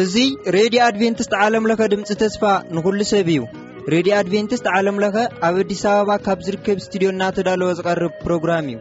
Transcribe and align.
እዙይ 0.00 0.28
ሬድዮ 0.54 0.82
ኣድቨንትስት 0.86 1.34
ዓለምለኸ 1.46 1.88
ድምፂ 1.92 2.10
ተስፋ 2.22 2.42
ንዂሉ 2.76 2.98
ሰብ 3.12 3.28
እዩ 3.34 3.42
ሬድዮ 3.94 4.12
ኣድቨንትስት 4.22 4.68
ዓለም 4.76 4.98
ለኸ 5.04 5.16
ኣብ 5.48 5.56
ኣዲስ 5.64 5.84
ኣበባ 5.92 6.10
ካብ 6.28 6.38
ዝርከብ 6.48 6.78
እስቱድዮ 6.84 7.10
ናተዳለወ 7.20 7.70
ዝቐርብ 7.80 8.14
ፕሮግራም 8.24 8.66
እዩ 8.74 8.80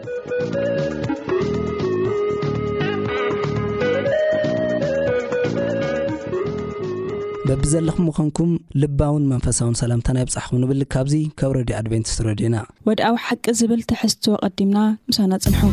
በቢ 7.50 7.64
ዘለኹም 7.74 8.04
ምኾንኩም 8.08 8.50
ልባውን 8.82 9.28
መንፈሳውን 9.32 9.76
ሰላምታ 9.82 10.08
ናይ 10.16 10.26
ብጻሕኹም 10.30 10.60
ንብል 10.62 10.82
ካብዙ 10.94 11.14
ካብ 11.40 11.52
ረድዩ 11.58 11.76
ኣድቨንቲስ 11.82 12.16
ረድዩኢና 12.28 12.58
ወድኣዊ 12.90 13.16
ሓቂ 13.26 13.46
ዝብል 13.60 13.82
ትሕዝትዎ 13.92 14.34
ቐዲምና 14.56 14.78
ምስና 15.10 15.32
ፅንሑ 15.46 15.72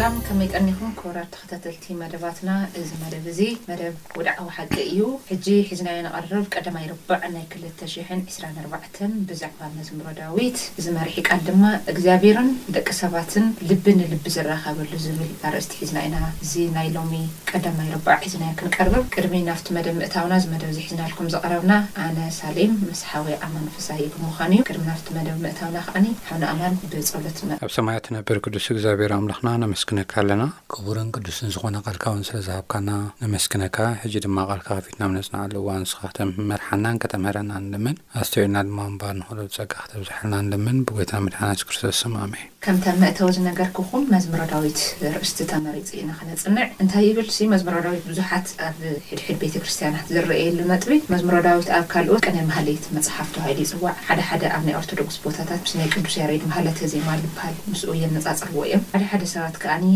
ላም 0.00 0.14
ከመይጠኒኹም 0.26 0.92
ኮብራር 0.98 1.24
ተኸታተልቲ 1.32 1.86
መደባትና 2.02 2.50
እዚ 2.80 2.90
መደብ 3.00 3.24
እዚ 3.32 3.40
መደብ 3.70 3.94
ውድዓዊ 4.18 4.46
ሓቂ 4.56 4.70
እዩ 4.90 5.00
ሕጂ 5.30 5.46
ሒዝናዮ 5.70 5.96
ንቐርብ 6.06 6.46
ቀደማይ 6.54 6.84
ርባዕ 6.92 7.22
ናይ 7.34 7.44
2ሽ0 7.54 8.20
2ራ4ባዕ 8.36 8.84
ብዛዕባ 9.30 9.60
መዝምሮ 9.74 10.06
ዳዊት 10.20 10.60
ዝመርሒ 10.84 11.16
ቃል 11.28 11.40
ድማ 11.48 11.64
እግዚኣብሔርን 11.92 12.48
ደቂ 12.76 12.88
ሰባትን 13.00 13.44
ልቢ 13.70 13.84
ንልቢ 13.98 14.24
ዝራኸበሉ 14.36 14.92
ዝብል 15.06 15.34
ኣርእስቲ 15.48 15.74
ሒዝና 15.82 15.98
እኢና 16.04 16.16
እዚ 16.46 16.54
ናይ 16.76 16.88
ሎሚ 16.96 17.12
ቀደማይ 17.52 17.90
ርባዕ 17.96 18.18
ሒዝናዮ 18.28 18.54
ክንቀርብ 18.62 18.96
ቅድሚ 19.16 19.36
ናፍቲ 19.50 19.68
መደብ 19.78 19.94
ምእታውና 20.00 20.34
እመደብ 20.48 20.70
እዚ 20.74 20.80
ሒዝና 20.88 21.02
ልኩም 21.12 21.30
ዝቐረብና 21.36 21.72
ኣነ 22.06 22.18
ሳሊም 22.40 22.74
መስሓዊ 22.88 23.28
ኣማን 23.48 23.68
ፍሳይ 23.76 24.02
ብምዃን 24.16 24.56
እዩ 24.56 24.62
ቅድሚ 24.70 24.84
ናፍቲ 24.92 25.08
መደብ 25.18 25.36
ምእታውና 25.44 25.78
ከዓኒ 25.90 26.08
ሓብነ 26.30 26.44
ኣማን 26.54 26.80
ብፀብለት 26.94 27.38
ኣብ 27.66 27.72
ሰማያትነብር 27.78 28.40
ቅዱስ 28.46 28.68
እግዚኣብሔርምላና 28.76 29.48
መስክነካ 29.82 30.14
ኣለና 30.20 30.42
ክቡርን 30.72 31.08
ቅዱስን 31.16 31.52
ዝኾነ 31.54 31.76
ቓልካእውን 31.84 32.24
ስለዝሃብካና 32.28 32.90
ንመስክነካ 33.22 33.78
ሕጂ 34.02 34.12
ድማ 34.24 34.36
ቓልካ 34.48 34.68
ከፊትናምነፅናኣለውዋ 34.78 35.72
ንንስኻ 35.78 36.00
ተመርሓናን 36.18 37.00
ከተምህርናንልመን 37.02 37.96
ኣስተይና 38.20 38.54
ድማ 38.68 38.78
ምባል 38.92 39.16
ንክ 39.20 39.30
ፀጋ 39.56 39.72
ክተብዝሓናንልምን 39.84 40.78
ብጎትና 40.88 41.22
መድሓናስክርስቶስ 41.26 41.98
ሰማሚ 42.04 42.34
ከምተ 42.64 42.84
መእተወ 43.02 43.28
ዝነገር 43.36 43.68
ክኹም 43.76 44.02
መዝምሮዳዊት 44.14 44.80
ርእስቲ 45.14 45.38
ተመሪፂ 45.52 45.88
ኢና 46.00 46.10
ክነፅንዕ 46.20 46.66
እንታይ 46.82 47.04
ይብል 47.08 47.30
መዝምሮዳዊት 47.54 48.04
ብዙሓት 48.10 48.46
ኣብ 48.68 48.78
ሕድሕድ 49.08 49.36
ቤተ 49.42 49.54
ክርስትያናት 49.64 50.06
ዝርአየሉ 50.16 50.58
መጥቢ 50.72 50.92
መዝምሮዳዊት 51.14 51.68
ኣብ 51.78 51.86
ካልኦት 51.94 52.22
ቀነ 52.28 52.38
ማሃሊት 52.50 52.86
መፅሓፍቱ 52.98 53.34
ሃይሉ 53.46 53.58
ይፅዋዕ 53.66 53.94
ሓደ 54.10 54.20
ሓደ 54.30 54.42
ኣብ 54.58 54.62
ናይ 54.68 54.76
ኦርቶዶክስ 54.82 55.18
ቦታታት 55.26 55.60
ምስናይ 55.66 55.90
ቅዱስ 55.96 56.16
ያረድ 56.22 56.44
ማሃለት 56.52 56.80
ዚማ 56.94 57.08
ሉ 57.18 57.24
ይበሃል 57.28 57.56
ንስኡ 57.72 57.92
የነፃፅርዎ 58.04 58.62
እዮሰባ 58.68 59.50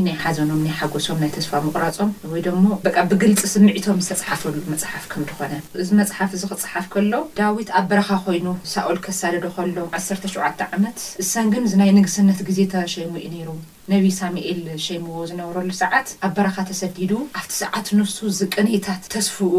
ናይ 0.07 0.17
ሓዘኖም 0.23 0.61
ናይ 0.67 0.75
ሓጎሶም 0.79 1.19
ናይ 1.23 1.31
ተስፋ 1.37 1.53
ምቑራፆም 1.65 2.11
ወይ 2.33 2.41
ደሞ 2.47 2.65
በቃ 2.87 2.97
ብግልፂ 3.11 3.41
ስምዒቶም 3.55 3.99
ዝተፃሓፈሉ 4.07 4.55
መፅሓፍ 4.73 5.05
ከም 5.13 5.23
ድኾነ 5.31 5.53
እዚ 5.83 5.89
መፅሓፍ 6.01 6.31
እዚ 6.39 6.43
ኽፅሓፍ 6.53 6.87
ከሎ 6.95 7.15
ዳዊት 7.41 7.71
ኣብ 7.81 7.87
በረኻ 7.93 8.11
ኮይኑ 8.27 8.47
ሳኦል 8.75 8.99
ከሳደዶ 9.07 9.45
ከሎም 9.57 9.89
1ሸ 10.01 10.69
ዓመት 10.79 11.01
እሰንግን 11.25 11.71
ዝናይ 11.75 11.93
ንግስነት 12.01 12.41
ግዜ 12.51 12.59
ተሸሙኡ 12.75 13.25
ነይሩ 13.35 13.49
ነቢ 13.93 14.05
ሳሚኤል 14.21 14.61
ሸሙዎ 14.87 15.19
ዝነብረሉ 15.31 15.69
ሰዓት 15.83 16.09
ኣብ 16.27 16.33
በረኻ 16.37 16.57
ተሰዲዱ 16.71 17.13
ኣብቲ 17.41 17.53
ሰዓት 17.63 17.87
ንሱ 17.99 18.17
ዝቅኔታት 18.39 19.03
ተስፍኡ 19.15 19.53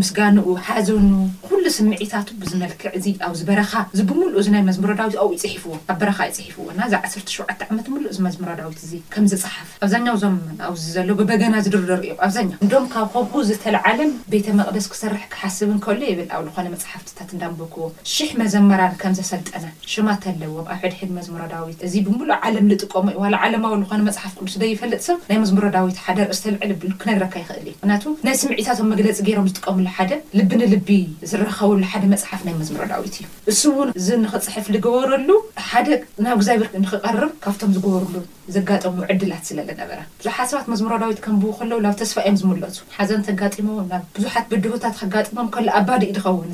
ምስጋንኡ 0.00 0.46
ሓዘኑ 0.66 1.10
ኩሉ 1.46 1.64
ስምዒታቱ 1.78 2.28
ብዝመልክዕ 2.42 2.88
እዚ 2.98 3.06
ኣብዚ 3.28 3.40
በረኻ 3.48 3.72
እዚ 3.94 4.00
ብምሉእ 4.10 4.38
እዚናይ 4.42 4.62
መዝምሮዳዊት 4.68 5.16
ኣብኡ 5.22 5.32
ይፅሒፍዎ 5.38 5.72
ኣብ 5.94 5.98
በረኻ 6.02 6.18
ይፅሒፍዎ 6.30 6.64
እና 6.74 6.80
እዚ 6.88 6.94
1ሸዓ 7.00 7.46
ዓመት 7.74 7.86
ሉእ 7.94 8.04
እዚ 8.12 8.20
መዝሙራዳዊት 8.28 8.78
እዚ 8.86 8.92
ከምዝፅሓፍ 9.14 9.70
ኣብዛኛ 9.86 10.06
እዞም 10.18 10.36
ብዚ 10.76 10.84
ዘሎ 10.98 11.08
ብበገና 11.22 11.54
ዝድርርዮ 11.66 12.14
ኣብዛኛ 12.28 12.50
እንዶም 12.66 12.86
ካብ 12.94 13.08
ከምኩ 13.16 13.34
ዝተል 13.50 13.78
ዓለም 13.92 14.12
ቤተ 14.34 14.46
መቕደስ 14.60 14.88
ክስርሕ 14.94 15.24
ክሓስብን 15.34 15.80
ከሎ 15.86 15.98
የብል 16.12 16.30
ኣብ 16.38 16.46
ኮነ 16.58 16.66
መፅሓፍትታት 16.76 17.28
እንዳንብክዎ 17.36 17.84
ሽሕ 18.14 18.30
መዘመራድ 18.44 18.94
ከም 19.02 19.12
ዘሰልጠና 19.20 19.66
ሽማተለዎ 19.94 20.54
ኣብ 20.76 20.80
ሕድሕድ 20.84 21.10
መዝሙሮዳዊት 21.20 21.78
እዚ 21.88 21.94
ብምሉእ 22.08 22.40
ዓለም 22.46 22.66
ዝጥቀሙ 22.72 23.06
ዩዋዓለ 23.18 23.52
ሉ 23.62 23.82
ኮነ 23.90 24.00
መፅሓፍ 24.06 24.32
ቅዱስ 24.40 24.54
ደ 24.60 24.64
ይፈለጥ 24.70 25.00
ሰብ 25.06 25.18
ናይ 25.28 25.38
መዝሙሮዳዊት 25.42 25.98
ሓደ 26.06 26.18
ርእስተልዕ 26.30 26.58
ክነረካ 27.02 27.34
ይኽእል 27.42 27.60
እዩ 27.68 27.74
ምክንያቱ 27.76 28.04
ናይ 28.26 28.34
ስምዒታቶም 28.40 28.88
መግለፂ 28.92 29.16
ገይሮም 29.28 29.46
ዝጥቀምሉ 29.50 29.86
ሓደ 29.96 30.12
ልቢ 30.38 30.50
ንልቢ 30.60 30.88
ዝረኸበሉ 31.30 31.82
ሓደ 31.92 32.02
መፅሓፍ 32.14 32.42
ናይ 32.48 32.54
መዝሙረዳዊት 32.60 33.16
እዩ 33.20 33.26
እሱ 33.52 33.62
እውን 33.76 33.90
እዚንኽፅሕፍ 34.00 34.66
ዝገበረሉ 34.74 35.28
ሓደ 35.70 35.88
ናብ 36.26 36.36
እግዚኣብር 36.40 36.68
ንክቐርብ 36.82 37.32
ካብቶም 37.46 37.72
ዝገበሩሉ 37.78 38.16
ዘጋጠሙ 38.56 38.96
ዕድላት 39.14 39.44
ስለለ 39.50 39.68
ነበራ 39.80 40.00
ብዙሓት 40.20 40.50
ሰባት 40.52 40.68
መዝሙሮዳዊት 40.74 41.20
ከም 41.26 41.38
ብ 41.44 41.54
ከለው 41.60 41.80
ናብ 41.86 41.96
ተስፋ 42.02 42.16
እዮም 42.26 42.38
ዝምለቱ 42.42 42.76
ሓዘን 42.98 43.24
ተጋጢሞ 43.30 43.70
ናብ 43.92 44.04
ብዙሓት 44.18 44.46
ብድቦታት 44.52 44.96
ከጋጥሞም 45.02 45.50
ከሎ 45.56 45.68
ኣባዲእዩ 45.80 46.12
ድኸውን 46.18 46.52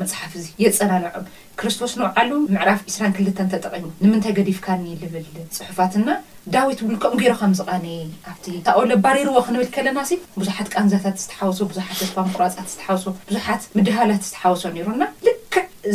መፅሓፍ 0.00 0.32
እዙ 0.38 0.46
የፀናልዑም 0.62 1.26
ክርስቶስ 1.60 1.92
ንውዓሉ 2.00 2.30
ምዕራፍ 2.54 2.80
2ራክልተ 2.94 3.38
ተጠቀዩ 3.52 3.84
ንምንታይ 4.02 4.34
ገዲፍካኒ 4.38 4.84
ልብል 5.02 5.24
ፅሑፋት 5.58 5.94
ና 6.06 6.18
ዳዊት 6.54 6.80
ብሉ 6.86 6.94
ከምኡ 7.02 7.18
ገይሮ 7.22 7.34
ከም 7.40 7.54
ዝቃኒ 7.60 7.86
ኣብቲ 8.32 8.46
ታኦለ 8.66 8.90
ኣባሬርዎ 8.98 9.36
ክንብል 9.46 9.68
ከለና 9.76 9.98
እሲ 10.06 10.12
ብዙሓት 10.40 10.68
ቃንዛታት 10.74 11.16
ዝተሓወሶ 11.22 11.60
ብዙሓት 11.70 12.00
ፋ 12.16 12.26
ምቁራፃት 12.28 12.66
ዝተሓወሶ 12.74 13.06
ብዙሓት 13.30 13.62
ምድሃላት 13.78 14.24
ዝተሓወሶ 14.30 14.64
ነሩና 14.76 15.02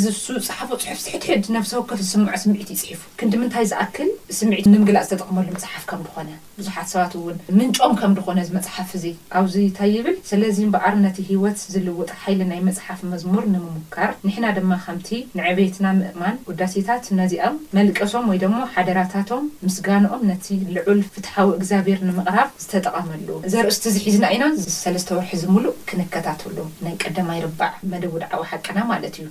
ዚሱ 0.04 0.26
ፅሓፈ 0.48 0.70
ፅሑፍ 0.82 1.00
ዝሕትሕድ 1.06 1.44
ናብ 1.54 1.66
ሰወከፍ 1.72 2.00
ዝስምዖ 2.06 2.32
ስምዒት 2.44 2.70
ይፅሒፉ 2.74 3.02
ክንዲምንታይ 3.20 3.66
ዝኣክል 3.72 4.10
ስምዒት 4.40 4.66
ንምግላእ 4.74 5.06
ዝተጠቅመሉ 5.08 5.48
መፅሓፍ 5.58 5.84
ከም 5.90 6.02
ድኾነ 6.08 6.30
ብዙሓት 6.60 6.88
ሰባት 6.94 7.14
እውን 7.20 7.38
ምንጮም 7.58 7.94
ከም 8.00 8.12
ድኾነ 8.18 8.38
መፅሓፍ 8.58 8.90
እዚ 8.98 9.06
ካብዚ 9.34 9.56
ንታይብል 9.68 10.16
ስለዚ 10.30 10.60
በዓር 10.76 10.96
ነቲ 11.06 11.18
ሂወት 11.32 11.60
ዝልውጠ 11.74 12.10
ሓይሊ 12.24 12.42
ናይ 12.52 12.62
መፅሓፍ 12.70 13.02
መዝሙር 13.14 13.46
ንምምካር 13.54 14.12
ንሕና 14.28 14.46
ድማ 14.58 14.72
ከምቲ 14.86 15.10
ንዕብትና 15.40 15.86
ምእማን 16.00 16.38
ወዳሴታት 16.52 17.06
ነዚኦም 17.20 17.58
መልቀሶም 17.80 18.26
ወይ 18.34 18.40
ደሞ 18.46 18.56
ሓደራታቶም 18.76 19.46
ምስጋኖኦም 19.68 20.24
ነቲ 20.32 20.48
ልዑል 20.78 21.02
ፍትሓዊ 21.16 21.50
እግዚኣብሔር 21.60 22.00
ንምቕራፍ 22.10 22.50
ዝተጠቐመሉ 22.66 23.28
ዘርእስቲ 23.56 23.86
ዝሒዝና 23.98 24.26
ኢና 24.38 24.44
ሰለስተ 24.82 25.10
ወርሒ 25.18 25.34
ዝምሉእ 25.44 25.76
ክነከታትሉ 25.92 26.58
ናይ 26.86 26.94
ቀደማ 27.06 27.30
ይርባዕ 27.42 27.74
መደብ 27.94 28.16
ድዓዊ 28.24 28.42
ሓቅና 28.54 28.80
ማለት 28.94 29.16
እዩ 29.22 29.28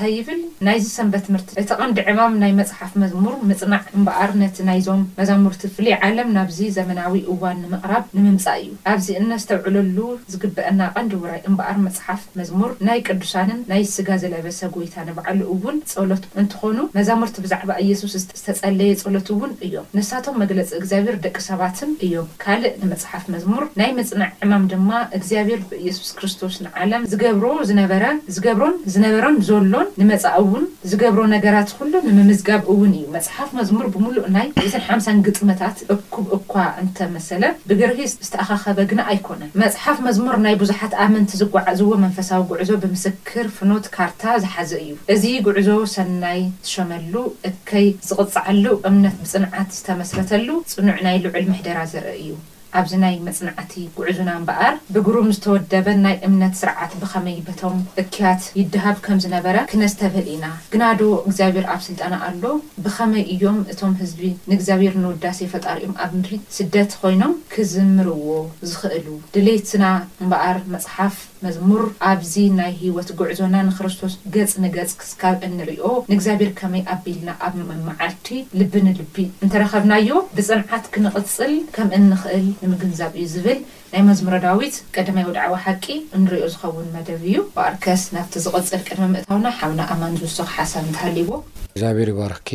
እታ 0.00 0.08
ይብል 0.16 0.38
ናይዚ 0.66 0.84
ሰንበት 0.98 1.22
ትምህርቲ 1.26 1.48
እቲ 1.60 1.66
ቐንዲ 1.78 1.98
ዕማም 2.10 2.34
ናይ 2.42 2.52
መፅሓፍ 2.60 2.92
መዝሙር 3.02 3.34
ምፅናዕ 3.48 3.82
እምበኣር 3.98 4.30
ነቲ 4.42 4.56
ናይዞም 4.68 5.00
መዛሙርቲ 5.18 5.62
ፍለይ 5.76 5.94
ዓለም 6.06 6.28
ናብዚ 6.36 6.58
ዘመናዊ 6.76 7.16
እዋን 7.32 7.58
ንምቕራብ 7.64 8.04
ንምምፃእ 8.16 8.56
እዩ 8.62 8.70
ኣብዚ 8.92 9.06
እነ 9.22 9.32
ዝተውዕለሉ 9.42 9.98
ዝግበአና 10.34 10.80
ቐንዲ 10.94 11.12
ውራይ 11.24 11.40
እምበኣር 11.50 11.76
መፅሓፍ 11.86 12.22
መዝሙር 12.40 12.70
ናይ 12.88 13.00
ቅዱሳንን 13.08 13.60
ናይ 13.72 13.82
ስጋ 13.96 14.08
ዘለበሰ 14.22 14.60
ጎይታ 14.76 14.96
ንባዓሉእውን 15.08 15.76
ጸሎት 15.92 16.24
እንትኾኑ 16.44 16.78
መዛሙርቲ 16.96 17.36
ብዛዕባ 17.48 17.70
ኢየሱስ 17.84 18.14
ዝተጸለየ 18.22 18.94
ጸሎት 19.02 19.28
እውን 19.36 19.52
እዮም 19.68 19.90
ንሳቶም 20.00 20.40
መግለፂ 20.44 20.68
እግዚኣብሔር 20.80 21.18
ደቂ 21.28 21.36
ሰባትን 21.48 21.92
እዮም 22.08 22.30
ካልእ 22.46 22.74
ንመፅሓፍ 22.84 23.26
መዝሙር 23.36 23.64
ናይ 23.82 23.92
መፅናዕ 24.00 24.32
ዕማም 24.48 24.66
ድማ 24.72 24.90
እግዚኣብሄር 25.20 25.62
ብኢየሱስ 25.72 26.10
ክርስቶስ 26.20 26.56
ንዓለም 26.68 27.04
ዝገብሮም 27.14 27.60
ዝነበረ 27.72 28.04
ዝገብሮም 28.38 28.74
ዝነበረም 28.96 29.38
ዘሎን 29.50 29.86
ንመፃእ 29.98 30.36
እውን 30.42 30.64
ዝገብሮ 30.90 31.20
ነገራት 31.34 31.70
ኩሉ 31.76 31.92
ንምምዝጋብ 32.06 32.62
እውን 32.72 32.92
እዩ 32.98 33.04
መፅሓፍ 33.14 33.50
መዝሙር 33.58 33.86
ብምሉእ 33.94 34.26
ናይ 34.36 34.46
ንት 34.58 34.74
ሓምሳን 34.86 35.22
ግጥመታት 35.26 35.76
እኩብ 35.94 36.26
እኳ 36.38 36.52
እንተመሰለ 36.82 37.42
ብግርጊፅ 37.68 38.12
ዝተኣኸኸበ 38.26 38.78
ግና 38.90 39.00
ኣይኮነን 39.12 39.52
መፅሓፍ 39.62 39.98
መዝሙር 40.06 40.36
ናይ 40.46 40.54
ብዙሓት 40.62 40.92
ኣብመንቲ 41.06 41.32
ዝጓዓዝዎ 41.42 41.90
መንፈሳዊ 42.04 42.40
ጉዕዞ 42.52 42.70
ብምስክር 42.84 43.48
ፍኖት 43.58 43.86
ካርታ 43.96 44.22
ዝሓዘ 44.44 44.72
እዩ 44.84 44.88
እዚ 45.16 45.24
ጉዕዞ 45.48 45.68
ሰናይ 45.96 46.40
ዝሸመሉ 46.68 47.14
እከይ 47.50 47.88
ዝቕፅዐሉ 48.10 48.64
እምነት 48.90 49.16
ምፅንዓት 49.24 49.68
ዝተመስረተሉ 49.80 50.48
ፅኑዕ 50.74 50.98
ናይ 51.08 51.16
ልዑል 51.26 51.46
ምሕደራ 51.52 51.78
ዘርኢ 51.92 52.18
እዩ 52.24 52.32
ኣብዚ 52.78 52.92
ናይ 53.02 53.14
መፅናዕቲ 53.26 53.72
ጉዕዙና 53.96 54.30
እምበኣር 54.40 54.74
ብጉሩም 54.94 55.30
ዝተወደበን 55.36 55.98
ናይ 56.06 56.14
እምነት 56.28 56.54
ስርዓት 56.60 56.92
ብኸመይ 57.02 57.38
በቶም 57.46 57.76
እክያት 58.02 58.42
ይድሃብ 58.58 58.98
ከም 59.06 59.18
ዝነበረ 59.24 59.56
ክነስተብህል 59.72 60.28
ኢና 60.34 60.46
ግናዶ 60.74 61.00
እግዚኣብሔር 61.28 61.66
ኣብ 61.74 61.80
ስልጠና 61.88 62.14
ኣሎ 62.28 62.42
ብኸመይ 62.84 63.24
እዮም 63.34 63.58
እቶም 63.74 63.94
ህዝቢ 64.02 64.22
ንእግዚኣብሔር 64.52 64.94
ንውዳሴ 65.04 65.40
ፈጣሪኦም 65.54 65.96
ኣብ 66.04 66.12
ምድሪ 66.18 66.34
ስደት 66.58 66.92
ኮይኖም 67.02 67.34
ክዝምርዎ 67.54 68.26
ዝኽእሉ 68.70 69.06
ድሌትስና 69.36 69.84
እምበኣር 70.22 70.58
መፅሓፍ 70.76 71.16
መዝሙር 71.44 71.82
ኣብዚ 72.10 72.34
ናይ 72.58 72.72
ሂወት 72.80 73.10
ጉዕዞና 73.18 73.54
ንክርስቶስ 73.68 74.14
ገፅ 74.34 74.52
ንገፅ 74.64 74.90
ክስካብ 75.00 75.36
እንሪዮ 75.48 75.82
ንእግዚኣብሔር 76.10 76.50
ከመይ 76.60 76.82
ኣቢልና 76.94 77.30
ኣብመዓልቲ 77.46 78.28
ልቢ 78.60 78.74
ንልቢ 78.86 79.16
እንተረኸብናዮ 79.44 80.08
ብፅንዓት 80.36 80.84
ክንቕፅል 80.94 81.52
ከም 81.76 81.90
ንኽእል 82.12 82.46
ንምግንዛብ 82.64 83.12
እዩ 83.22 83.26
ዝብል 83.34 83.58
ናይ 83.92 84.02
መዝሙሮ 84.10 84.34
ዳዊት 84.46 84.74
ቀደማይ 84.96 85.24
ወድዓዊ 85.28 85.54
ሓቂ 85.64 85.84
እንሪኦ 86.18 86.44
ዝኸውን 86.54 86.90
መደብ 86.96 87.22
እዩ 87.30 87.36
ብኣርከስ 87.56 88.04
ናብቲ 88.16 88.34
ዝቐፅል 88.44 88.82
ቀደመ 88.88 89.06
ምእታውና 89.14 89.46
ሓብና 89.58 89.80
ኣማን 89.94 90.16
ዝውሱኺ 90.20 90.50
ሓሳብ 90.56 90.84
እንተሃሊይዎ 90.88 91.30
እግዚኣብሔር 91.74 92.10
ባርኽኪ 92.18 92.50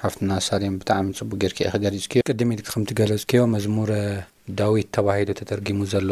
ሓፍትና 0.00 0.30
ሳልም 0.48 0.74
ብጣዕሚ 0.80 1.06
ፅቡቅ 1.20 1.38
ጌርክ 1.42 1.58
ክገሊፅኪዮ 1.74 2.22
ቅድሚ 2.30 2.50
ኢል 2.56 2.62
ከምትገለፅኪዮ 2.74 3.42
መዝሙር 3.54 3.90
ዳዊት 4.58 4.88
ተባሂዱ 4.98 5.28
ተደርጊሙ 5.42 5.78
ዘሎ 5.92 6.10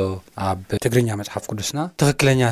ኣብ 0.50 0.58
ትግርኛ 0.86 1.10
መፅሓፍ 1.22 1.46
ቅዱስና 1.52 1.78
ትኽክለኛ 2.02 2.42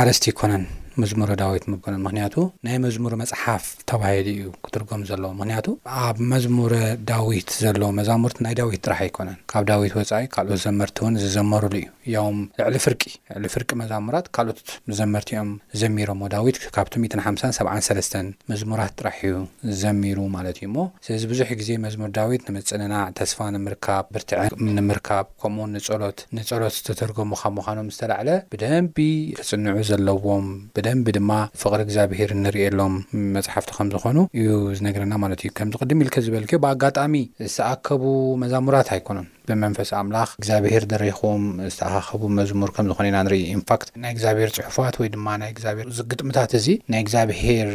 ኣርስቲ 0.00 0.26
ይኮነን 0.32 0.64
መዝሙረ 1.02 1.32
ዳዊት 1.42 1.64
ምኮን 1.72 1.94
ምክንያቱ 2.04 2.34
ናይ 2.66 2.76
መዝሙሪ 2.84 3.14
መፅሓፍ 3.20 3.64
ተባሂሉ 3.90 4.26
እዩ 4.34 4.48
ክትርጎም 4.64 5.02
ዘለዎ 5.10 5.30
ምክንያቱ 5.40 5.66
ኣብ 6.06 6.16
መዝሙረ 6.32 6.74
ዳዊት 7.10 7.48
ዘለዎ 7.64 7.88
መዛሙርት 7.98 8.38
ናይ 8.44 8.54
ዳዊት 8.60 8.80
ጥራሕ 8.86 8.98
ኣይኮነን 9.04 9.36
ካብ 9.52 9.64
ዳዊት 9.70 9.92
ወፃኢ 9.98 10.26
ካልኦት 10.34 10.60
ዘመርቲ 10.66 10.96
እውን 11.04 11.14
ዝዘመሩሉ 11.22 11.74
እዩ 11.82 11.86
እዮም 12.10 12.38
ልዕሊ 12.62 12.76
ፍርቂ 12.86 13.02
ዕሊ 13.36 13.44
ፍርቂ 13.54 13.70
መዛሙራት 13.82 14.26
ካልኦት 14.38 14.60
ዘመርቲኦም 15.00 15.50
ዘሚሮዎ 15.82 16.28
ዳዊት 16.34 16.58
ካብቲ 16.76 16.94
1573 17.20 18.18
መዝሙራት 18.52 18.92
ጥራሕ 19.00 19.18
እዩ 19.30 19.38
ዘሚሩ 19.84 20.18
ማለት 20.36 20.56
እዩ 20.62 20.66
እሞ 20.70 20.78
ስለዚ 21.08 21.24
ብዙሕ 21.32 21.50
ግዜ 21.62 21.70
መዝሙር 21.86 22.12
ዳዊት 22.20 22.44
ንምፅንናዕ 22.50 23.02
ተስፋ 23.20 23.38
ንምርካብ 23.56 24.04
ብርቲዕ 24.16 24.38
ንምርካብ 24.80 25.26
ከምኡውን 25.44 25.74
ሎት 26.04 26.20
ንጸሎት 26.38 26.74
ዝተተርጎሙካብ 26.80 27.52
ምዃኖም 27.60 27.88
ዝተላዕለ 27.94 28.30
ብደንቢ 28.52 28.96
ክፅንዑ 29.40 29.76
ዘለዎም 29.92 30.48
ብ 30.76 30.86
እምብ 30.92 31.06
ድማ 31.16 31.30
ፍቕሪ 31.60 31.80
እግዚኣብሄር 31.86 32.30
ንርእየሎም 32.44 32.94
መፅሓፍቲ 33.34 33.70
ከም 33.76 33.88
ዝኾኑ 33.92 34.16
እዩ 34.40 34.48
ዝነገረና 34.78 35.14
ማለት 35.24 35.40
እዩ 35.44 35.50
ከምዚ 35.58 35.74
ቅድም 35.84 36.00
ኢልከ 36.04 36.16
ዝበልክዮ 36.26 36.58
ብኣጋጣሚ 36.64 37.14
ሰኣከቡ 37.56 38.02
መዛሙራት 38.42 38.88
ኣይኮኖን 38.96 39.26
ብመንፈስ 39.56 39.90
ኣምላኽ 40.00 40.30
እግዚኣብሄር 40.40 40.84
ደሪኽዎም 40.92 41.44
ዝተኣኻኸቡ 41.74 42.22
መዝሙር 42.38 42.70
ከም 42.76 42.86
ዝኾነ 42.90 43.06
ኢና 43.10 43.18
ንርኢ 43.26 43.40
ኢንፋክት 43.56 43.88
ናይ 44.02 44.10
እግዚኣብሄር 44.14 44.50
ፅሑፋት 44.74 44.94
ወይ 45.00 45.08
ድማ 45.14 45.26
ናይ 45.42 45.50
እግዚኣብሄር 45.54 45.88
ዝግጥምታት 45.98 46.50
እዚ 46.58 46.66
ናይ 46.92 47.00
እግዚኣብሄር 47.04 47.70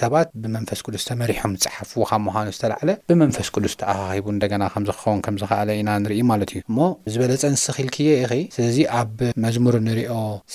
ሰባት 0.00 0.28
ብመንፈስ 0.42 0.80
ቅዱስ 0.86 1.04
ተመሪሖም 1.10 1.54
ዝፅሓፍዎ 1.64 2.02
ካብ 2.10 2.22
ምዃኑ 2.26 2.48
ዝተላዕለ 2.56 2.90
ብመንፈስ 3.10 3.50
ቅዱስ 3.56 3.74
ተኣኻኺቡ 3.82 4.26
እንደገና 4.36 4.62
ከም 4.74 4.84
ዝክኸውን 4.90 5.20
ከም 5.26 5.38
ዝካኣለ 5.42 5.70
ኢና 5.80 5.90
ንርኢ 6.04 6.20
ማለት 6.32 6.52
እዩ 6.56 6.62
እሞ 6.70 6.78
ዝበለ 7.14 7.32
ፀንስ 7.44 7.64
ኺኢልክየ 7.76 8.10
ይኸይ 8.24 8.42
ስለዚ 8.56 8.78
ኣብ 9.00 9.16
መዝሙር 9.46 9.76
ንርዮ 9.88 10.10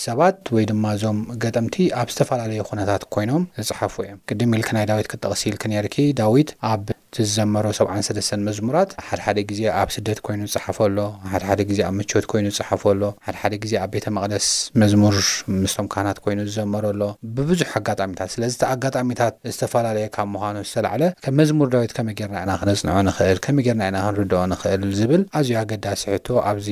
ሰባት 0.05 0.39
ወይ 0.57 0.65
ድማ 0.73 0.83
እዞም 0.97 1.19
ገጠምቲ 1.45 1.77
ኣብ 2.01 2.07
ዝተፈላለዩ 2.15 2.61
ኩነታት 2.71 3.03
ኮይኖም 3.15 3.43
ዝፅሓፍዎ 3.67 4.03
እዮም 4.07 4.19
ቅዲ 4.31 4.41
ሚኢልክ 4.53 4.71
ናይ 4.77 4.85
ዳዊት 4.91 5.09
ክትጠቕሲኢል 5.13 5.57
ክንየርኪ 5.65 5.97
ዳዊት 6.21 6.49
ኣብ 6.71 6.85
ቲዝዘመሮ 7.15 7.65
7ሰለስተ 7.79 8.37
መዝሙራት 8.47 8.91
ሓደሓደ 9.07 9.39
ግዜ 9.49 9.61
ኣብ 9.81 9.89
ስደት 9.95 10.19
ኮይኑ 10.25 10.41
ዝፅሓፈ 10.53 10.77
ኣሎ 10.87 10.99
ሓደሓደ 11.33 11.61
ግዜ 11.69 11.79
ኣብ 11.87 11.93
መቾት 11.99 12.25
ኮይኑ 12.31 12.45
ዝፅሓፈ 12.57 12.83
ሎ 13.01 13.09
ሓደሓደ 13.27 13.53
ግዜ 13.63 13.73
ኣብ 13.83 13.89
ቤተ 13.95 14.05
መቅደስ 14.17 14.47
መዝሙር 14.81 15.17
ምስቶም 15.61 15.87
ካህናት 15.93 16.19
ኮይኑ 16.25 16.39
ዝዘመረሎ 16.49 17.01
ብብዙሕ 17.37 17.69
ኣጋጣሚታት 17.81 18.29
ስለዚ 18.35 18.53
ኣጋጣሚታት 18.73 19.33
ዝተፈላለየ 19.53 20.07
ካብ 20.17 20.27
ምዃኑ 20.35 20.55
ዝተላዓለ 20.69 21.03
ከም 21.23 21.35
መዝሙር 21.41 21.69
ዳዊት 21.75 21.93
ከመይ 21.99 22.15
ጌርናኢና 22.19 22.51
ክነፅንዖ 22.63 22.95
ንኽእል 23.09 23.39
ከመይ 23.47 23.63
ጌርናኢና 23.69 23.97
ክንርድኦ 24.07 24.43
ንኽእል 24.53 24.83
ዝብል 24.99 25.23
ኣዝዩ 25.39 25.53
ኣገዳሲ 25.63 26.03
ሕቶ 26.15 26.27
ኣብዚ 26.51 26.67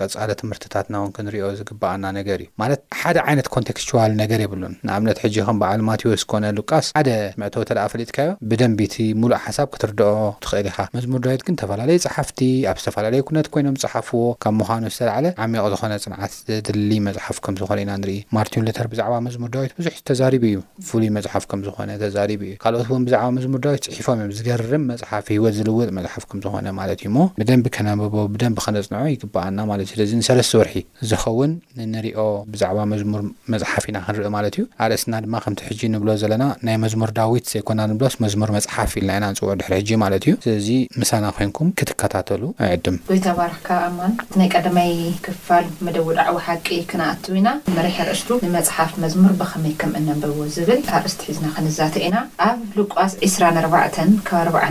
ቀፃለ 0.00 0.30
ትምህርትታት 0.42 0.86
ናን 0.96 1.10
ክንሪዮ 1.18 1.44
ዝግብኣና 1.62 2.04
ነገር 2.20 2.38
እዩ 2.46 2.50
ማለት 2.64 2.80
ሓደ 3.00 3.16
ዓይነት 3.26 3.46
ኮንቴክስዋል 3.56 4.12
ነገር 4.22 4.40
የብሉን 4.46 4.74
ንኣብነት 4.86 5.18
ሕጂ 5.24 5.36
ኸም 5.48 5.58
በዓልማትዎ 5.64 6.14
ዝኮነ 6.22 6.44
ሉቃስ 6.60 6.86
ሓደ 7.00 7.10
መእተ 7.42 7.56
ተ 7.70 7.88
ፈሊጥካዮ 7.94 8.30
ብደቢቲ 8.50 8.94
ሙሉእ 9.22 9.40
ሓሳብ 9.46 9.68
ትርድኦ 9.82 10.14
ትኽእል 10.44 10.66
ኢኻ 10.70 10.76
መዝሙር 10.96 11.20
ዳዊት 11.26 11.42
ግን 11.46 11.54
ዝተፈላለየ 11.60 11.96
ፅሓፍቲ 12.04 12.40
ኣብ 12.70 12.78
ዝተፈላለየ 12.82 13.20
ኩነት 13.28 13.46
ኮይኖም 13.54 13.76
ፅሓፍዎ 13.82 14.20
ካብ 14.44 14.54
ምዃኑ 14.60 14.82
ዝተላዕለ 14.94 15.26
ዓሚቕ 15.44 15.62
ዝኾነ 15.74 15.92
ፅንዓት 16.04 16.32
ዘድሊ 16.48 16.90
መፅሓፍ 17.06 17.38
ከምዝኾነ 17.44 17.78
ኢና 17.84 17.90
ንርኢ 18.02 18.18
ማርቲን 18.36 18.64
ሎተር 18.68 18.86
ብዛዕባ 18.92 19.14
መዝሙር 19.26 19.50
ዳዊት 19.56 19.72
ብዙሕ 19.78 19.94
ተዛሪቡ 20.10 20.44
እዩ 20.50 20.56
ፍሉይ 20.88 21.10
መፅሓፍ 21.16 21.44
ከም 21.52 21.60
ዝኾነ 21.66 21.90
ተዛሪቡ 22.04 22.40
እዩ 22.48 22.54
ካልኦት 22.64 22.88
እውን 22.92 23.02
ብዛዕባ 23.08 23.26
መዝሙር 23.38 23.60
ዳዊት 23.66 23.82
ፅሒፎም 23.94 24.18
እዮም 24.22 24.32
ዝገርም 24.40 24.84
መፅሓፊ 24.92 25.26
ሂይወት 25.36 25.54
ዝልውጥ 25.58 25.88
መፅሓፍ 26.00 26.24
ከም 26.30 26.40
ዝኾነ 26.46 26.66
ማለት 26.80 27.00
እዩ 27.04 27.08
እሞ 27.12 27.18
ብደንቢ 27.40 27.66
ከነብቦ 27.78 28.14
ብደንብ 28.34 28.58
ክነፅንዖ 28.66 29.04
ይግብኣና 29.14 29.58
ማለት 29.72 29.86
እዩ 29.88 29.92
ስለዚ 29.94 30.10
ንሰረዝሰወርሒ 30.20 30.74
ዝኸውን 31.12 31.52
ንሪዮ 31.94 32.18
ብዛዕባ 32.52 32.78
መዝሙር 32.92 33.20
መፅሓፍ 33.54 33.84
ኢና 33.90 33.96
ክንርኢ 34.06 34.30
ማለት 34.38 34.54
እዩ 34.58 34.64
ኣርእስና 34.84 35.14
ድማ 35.26 35.34
ከምቲሕጂ 35.46 35.80
ንብሎ 35.94 36.10
ዘለና 36.24 36.44
ናይ 36.66 36.76
መዝሙር 36.86 37.10
ዳዊት 37.20 37.44
ዘይኮና 37.54 37.80
ንብሎስ 37.92 38.14
መዝሙር 38.26 38.50
መፅሓፍ 38.58 38.90
ኢልና 39.00 39.10
ኢና 39.18 39.26
ንፅውዑ 39.34 39.52
ድሕ 39.60 39.69
ሕጂ 39.78 39.90
ማለት 40.02 40.22
እዩ 40.26 40.34
ስለዚ 40.44 40.68
ምሳና 41.00 41.24
ኮንኩም 41.38 41.68
ክትከታተሉ 41.78 42.42
ኣዕድም 42.66 42.96
ጎይታ 43.10 43.26
ኣባርካ 43.34 43.66
ኣማን 43.88 44.12
እናይ 44.34 44.48
ቀደማይ 44.54 44.92
ክፋል 45.26 45.66
መደውድዕዊ 45.86 46.36
ሓቂ 46.46 46.66
ክነኣትው 46.90 47.34
ኢና 47.40 47.48
መሪሕ 47.76 47.96
ርእስሉ 48.08 48.30
ንመፅሓፍ 48.46 48.92
መዝሙር 49.04 49.32
ብኸመይ 49.40 49.74
ከም 49.82 49.92
እነንበዎ 50.00 50.38
ዝብል 50.56 50.80
ኣእስቲ 50.98 51.22
ሒዝና 51.30 51.46
ክነዛተ 51.56 51.94
ኢና 52.06 52.16
ኣብ 52.48 52.58
ሉቃስ 52.80 53.14
24 53.28 53.78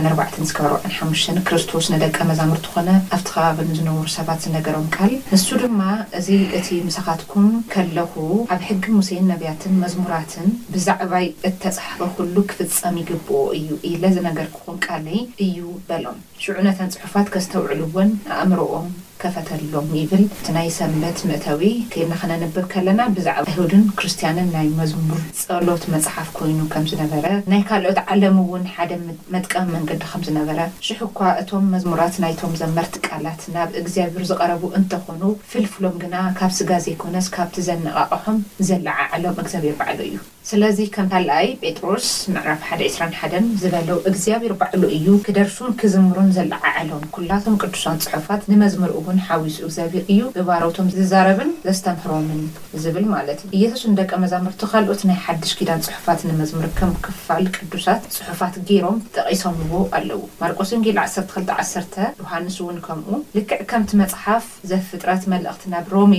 444ሓክርስቶስ 0.06 1.86
ንደቀ 1.94 2.16
መዛምርቲ 2.32 2.66
ኾነ 2.74 2.88
ኣብቲ 3.16 3.26
ኸባብን 3.34 3.70
ዝነብሩ 3.78 4.06
ሰባት 4.16 4.40
ዝነገሮም 4.46 4.86
ቃር 4.96 5.10
ንሱ 5.34 5.48
ድማ 5.64 5.80
እዚ 6.18 6.28
እቲ 6.58 6.68
ምሰኻትኩም 6.88 7.46
ከለኹ 7.72 8.12
ኣብ 8.54 8.60
ሕጊ 8.68 8.84
ሙሴይን 8.98 9.26
ነቢያትን 9.32 9.74
መዝሙራትን 9.84 10.48
ብዛዕባይ 10.74 11.26
እተፀሓበ 11.48 12.00
ኩሉ 12.16 12.34
ክፍፀሚ 12.52 12.96
ይግብኡ 13.04 13.38
እዩ 13.58 13.70
ኢለ 13.92 14.02
ዝነገር 14.16 14.48
ክን 14.56 14.76
ሃይ 14.90 15.18
እዩ 15.44 15.58
በሎም 15.88 16.16
ሽዑ 16.42 16.54
ነተን 16.66 16.88
ፅሑፋት 17.00 17.26
ከዝተውዕልዎን 17.34 18.08
ኣእምሮኦም 18.36 18.86
ከፈተሎም 19.22 19.88
ይብል 19.98 20.22
እቲ 20.36 20.46
ናይ 20.56 20.68
ሰንበት 20.76 21.18
ምእተዊ 21.28 21.62
ከድና 21.92 22.12
ክነንብብ 22.22 22.66
ከለና 22.72 23.00
ብዛዕባ 23.16 23.44
እሁድን 23.52 23.84
ክርስትያንን 23.98 24.48
ናይ 24.54 24.68
መዝሙር 24.78 25.20
ጸሎት 25.42 25.82
መፅሓፍ 25.94 26.28
ኮይኑ 26.38 26.60
ከም 26.72 26.86
ዝነበረ 26.92 27.24
ናይ 27.52 27.62
ካልኦት 27.68 27.98
ዓለም 28.14 28.36
እውን 28.42 28.64
ሓደ 28.74 28.92
መጥቃሚ 29.34 29.68
መንገዲ 29.76 30.00
ከምዝነበረ 30.12 30.58
ሽሕ 30.88 30.98
እኳ 31.08 31.18
እቶም 31.42 31.66
መዝሙራት 31.76 32.16
ናይቶም 32.24 32.56
ዘመርቲ 32.62 32.96
ቃላት 33.08 33.42
ናብ 33.56 33.70
እግዚኣብር 33.82 34.24
ዝቐረቡ 34.32 34.64
እንተኾኑ 34.80 35.22
ፍልፍሎም 35.52 35.96
ግና 36.04 36.16
ካብ 36.40 36.54
ስጋ 36.60 36.72
ዘይኮነስ 36.86 37.28
ካብቲ 37.36 37.58
ዘነቓቑሖም 37.68 38.40
ዘለዓዓሎም 38.70 39.38
እግዚኣብር 39.44 39.74
በዕሉ 39.82 40.02
እዩ 40.10 40.18
ስለዚ 40.50 40.78
ከም 40.94 41.06
ካልኣይ 41.12 41.44
ጴጥሮስ 41.62 42.06
ምዕራፍ 42.34 42.60
1ደ 42.76 42.80
21ን 42.94 43.44
ዝበለው 43.62 43.98
እግዚኣብር 44.10 44.52
ባዕሉ 44.60 44.82
እዩ 44.96 45.06
ክደርሱን 45.26 45.74
ክዝምሩን 45.80 46.30
ዘለዓዓሎም 46.36 47.02
ኩላቶም 47.16 47.58
ቅዱሳን 47.62 48.00
ጽሑፋት 48.04 48.42
ንመዝምሩ 48.52 48.90
እውን 49.00 49.18
ሓዊሱ 49.28 49.58
እግዚኣብር 49.66 50.00
እዩ 50.14 50.20
ብባሮቶም 50.36 50.88
ዝዛረብን 50.96 51.50
ዘስተምህሮምን 51.66 52.40
ዝብል 52.84 53.06
ማለት 53.14 53.40
እዩ 53.52 53.52
እየታሱን 53.60 53.96
ደቀ 54.00 54.10
መዛምርቲ 54.24 54.64
ካልኦት 54.74 55.02
ናይ 55.10 55.18
ሓድሽ 55.26 55.52
ኪዳን 55.60 55.84
ጽሑፋት 55.88 56.22
ንመዝሙር 56.30 56.66
ከም 56.80 56.92
ክፋል 57.06 57.46
ቅዱሳት 57.56 58.02
ጽሑፋት 58.18 58.56
ገይሮም 58.70 58.98
ጠቒሶምዎ 59.16 59.74
ኣለዉ 60.00 60.20
ማርቆስ 60.42 60.72
እንጌል 60.80 61.00
12ል1ሰ 61.06 61.86
ዮሃንስ 62.24 62.58
እውን 62.64 62.80
ከምኡ 62.88 63.12
ልክዕ 63.38 63.62
ከምቲ 63.72 63.92
መፅሓፍ 64.04 64.46
ዘፍጥረት 64.72 65.24
መልእኽቲ 65.34 65.64
ናብ 65.76 65.86
ሮሚ 65.96 66.14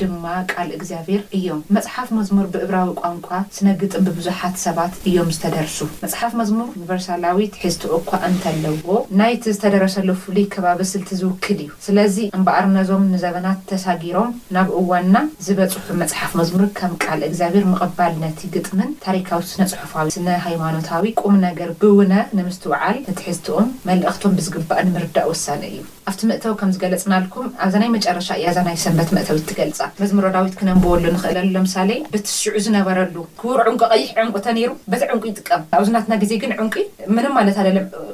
ድማ 0.00 0.26
ቃል 0.52 0.68
እግዚኣብሔር 0.76 1.22
እዮም 1.38 1.58
መፅሓፍ 1.76 2.08
መዝሙር 2.18 2.46
ብእብራዊ 2.52 2.88
ቋንኳ 3.02 3.26
ስነ 3.56 3.66
ግጥም 3.80 4.04
ብቡዙሓት 4.06 4.54
ሰባት 4.64 4.92
እዮም 5.08 5.28
ዝተደርሱ 5.36 5.78
መፅሓፍ 6.04 6.32
መዝሙር 6.40 6.68
ዩኒቨርሳላዊ 6.78 7.42
ትሒዝትኡ 7.54 7.92
እኳ 8.02 8.10
እንተለዎ 8.28 8.94
ናይቲ 9.20 9.44
ዝተደረሰሉ 9.56 10.08
ፍሉይ 10.22 10.46
ከባቢ 10.54 10.80
ስልቲ 10.92 11.10
ዝውክድ 11.20 11.58
እዩ 11.64 11.70
ስለዚ 11.86 12.16
እምበኣር 12.38 12.68
ነዞም 12.76 13.04
ንዘበናት 13.14 13.60
ተሳጊሮም 13.72 14.30
ናብ 14.56 14.70
እዋንና 14.80 15.16
ዝበፅሑ 15.48 15.88
መፅሓፍ 16.02 16.32
መዝሙር 16.40 16.64
ከም 16.80 16.94
ቃል 17.06 17.20
እግዚኣብሔር 17.30 17.66
መቕባል 17.74 18.14
ነቲ 18.24 18.40
ግጥምን 18.56 18.90
ታሪካዊ 19.06 19.44
ስነ 19.52 19.62
ፅሑፋዊ 19.74 20.08
ስነ 20.16 20.28
ሃይማኖታዊ 20.46 21.10
ቁም 21.22 21.36
ነገር 21.48 21.70
ብእውነ 21.82 22.12
ንምስትውዓል 22.38 22.98
እቲሕዝትኡም 23.12 23.68
መልእኽቶም 23.90 24.36
ብዝግባእ 24.40 24.82
ንምርዳእ 24.88 25.28
ወሳነ 25.32 25.62
እዩ 25.72 25.78
ኣብቲ 26.10 26.20
መእተው 26.30 26.54
ከም 26.60 26.70
ዝገለፅናልኩም 26.74 27.44
ኣብዛናይ 27.64 27.90
መጨረሻ 27.96 28.28
እያ 28.38 28.46
ዛናይ 28.56 28.76
ሰንበት 28.84 29.10
መእተዊ 29.16 29.36
እትገልፃ 29.42 29.78
መዝምሮ 30.02 30.26
ዳዊት 30.36 30.54
ክነንብበሉ 30.60 31.04
ንኽእለሉ 31.16 31.48
ለምሳሌ 31.56 31.90
ብትሽዑ 32.14 32.54
ዝነበረሉ 32.64 33.14
ክቡሩ 33.40 33.60
ዕንቁ 33.72 33.80
ቀይሕ 33.92 34.08
ዕንቁ 34.22 34.34
ተ 34.46 34.54
ይሩ 34.62 34.70
በዚ 34.92 35.02
ዕንቁ 35.14 35.22
ይጥቀም 35.30 35.62
ኣብዝናትና 35.78 36.14
ግዜ 36.22 36.32
ግን 36.44 36.54
ዕንቂ 36.62 36.74
ምንም 37.16 37.32
ማለት 37.38 37.58
ኣ 37.62 37.66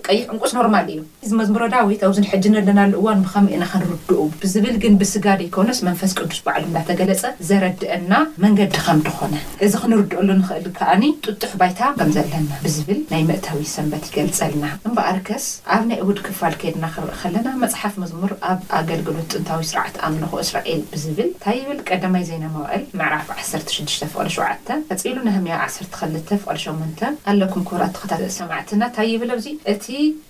ቀይሕ 0.08 0.22
ዕንቁስ 0.34 0.52
ኖርማል 0.58 0.88
እዩ 0.94 1.00
እዚ 1.26 1.30
መዝምሮዳዊት 1.40 2.02
ኣብዚ 2.08 2.18
ንሐጅን 2.24 2.56
ኣለና 2.62 2.80
ሉእዋን 2.92 3.22
ብከመ 3.26 3.46
ኢና 3.54 3.64
ክንርድኡ 3.72 4.20
ብዝብል 4.42 4.76
ግን 4.84 4.94
ብስጋድ 5.02 5.40
ይኮነስ 5.46 5.80
መንፈስ 5.88 6.12
ቅዱስ 6.20 6.40
በዕሉ 6.48 6.62
እንዳተገለፀ 6.70 7.24
ዘረድአና 7.50 8.12
መንገዲ 8.46 8.74
ከም 8.88 9.00
ድኾነ 9.08 9.34
እዚ 9.66 9.72
ክንርድአሉ 9.86 10.28
ንኽእል 10.42 10.68
ከዓኒ 10.80 11.04
ጡጡሕ 11.26 11.54
ባይታ 11.62 11.82
ከም 12.00 12.12
ዘለና 12.18 12.52
ብዝብል 12.66 13.00
ናይ 13.14 13.24
መእተዊ 13.32 13.62
ሰንበት 13.76 14.04
ይገልፀልና 14.12 14.66
እምበኣር 14.90 15.20
ከስ 15.30 15.46
ኣብ 15.76 15.84
ናይ 15.90 16.00
እውድ 16.06 16.20
ክፋል 16.28 16.54
ከይድና 16.62 16.84
ክርኢ 16.96 17.16
ከለና 17.24 17.48
መብ 17.64 17.72
ሓፍ 17.80 17.94
መዝሙር 18.02 18.30
ኣብ 18.50 18.60
ኣገልግሎት 18.78 19.26
ጥንታዊ 19.34 19.62
ስርዓት 19.70 19.94
ኣምንኮ 20.06 20.32
እስራኤል 20.44 20.80
ብዝብል 20.92 21.28
እንታይ 21.32 21.56
ይብል 21.62 21.78
ቀዳማይ 21.88 22.22
ዜና 22.28 22.44
ኣባእል 22.52 22.82
መዕራፍ 23.00 23.26
16 23.42 24.06
ፍቅሪ7 24.12 24.72
ኣፂኢሉ 24.94 25.18
ነህምያ 25.28 25.56
12 25.66 26.32
ፍቅሪ8 26.42 27.02
ኣለኩም 27.32 27.64
ክብራት 27.70 27.94
ተኸ 28.12 28.22
ሰማዕትና 28.38 28.82
እንታይ 28.88 29.08
ይብል 29.14 29.30
ኣዚ 29.36 29.46
እቲ 29.72 29.86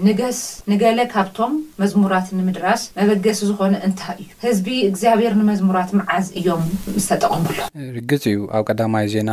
ንገስ 0.08 0.40
ንገለ 0.72 1.00
ካብቶም 1.14 1.52
መዝሙራት 1.82 2.28
ንምድራስ 2.38 2.82
መበገሲ 2.98 3.40
ዝኾነ 3.50 3.74
እንታ 3.88 4.02
እዩ 4.20 4.28
ህዝቢ 4.44 4.68
እግዚኣብሔር 4.90 5.34
ንመዝሙራት 5.40 5.90
መዓዝ 6.00 6.26
እዮም 6.40 6.64
ዝተጠቐሙሎ 7.04 7.58
ንርግፅ 7.80 8.24
እዩ 8.32 8.38
ኣብ 8.58 8.64
ቀዳማይ 8.70 9.06
ዜና 9.14 9.30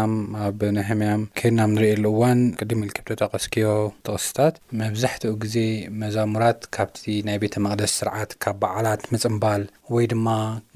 ኣብ 0.47 0.59
ነህምያም 0.77 1.23
ከድናም 1.41 1.73
ንሪኢ 1.77 1.95
ሉእዋን 2.05 2.41
ቅዲኢልክብተተቐስኪዮ 2.61 3.67
ተቕስታት 4.07 4.55
መብዛሕትኡ 4.83 5.33
ግዜ 5.45 5.57
መዛሙራት 6.03 6.61
ካብ 6.77 6.89
ናይቤተመቅደስ 7.29 7.95
ስት 8.19 8.31
ካብ 8.43 8.55
በዓላት 8.61 9.01
ምፅምባል 9.13 9.61
ወይ 9.93 10.05
ድማ 10.11 10.27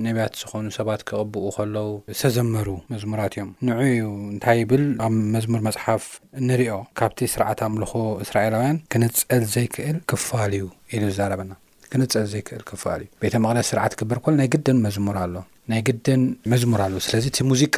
ነቢያት 0.06 0.34
ዝኾኑ 0.42 0.64
ሰባት 0.78 1.02
ክቕብኡ 1.10 1.44
ከለዉ 1.56 1.88
ዝተዘመሩ 2.18 2.68
መዝሙራት 2.94 3.34
እዮም 3.38 3.52
ንዕ 3.68 3.76
እዩ 3.90 4.04
እንታይ 4.34 4.60
ብል 4.70 4.86
ኣብ 5.06 5.14
መዝሙር 5.36 5.62
መፅሓፍ 5.68 6.04
ንሪኦ 6.48 6.78
ካብቲ 7.02 7.20
ስርዓት 7.34 7.60
ኣምልኾ 7.68 7.92
እስራኤላውያን 8.26 8.78
ክነፀል 8.94 9.44
ዘይክእል 9.54 10.00
ክፋል 10.12 10.54
እዩ 10.60 10.66
ኢሉ 10.96 11.04
ዝዛረበና 11.12 11.52
ክነፀል 11.92 12.26
ዘይክእል 12.34 12.64
ክፋል 12.72 13.00
እዩ 13.06 13.10
ቤተ 13.26 13.36
መቕለስ 13.46 13.70
ስርዓት 13.74 13.96
ግበር 14.02 14.22
ኮል 14.26 14.36
ናይ 14.42 14.50
ግድን 14.56 14.80
መዝሙር 14.88 15.18
ኣሎ 15.26 15.36
ናይ 15.72 15.82
ግድን 15.88 16.22
መዝሙር 16.52 16.82
ኣሉ 16.86 16.94
ስለዚ 17.08 17.26
እቲ 17.30 17.38
ሙዚቃ 17.50 17.78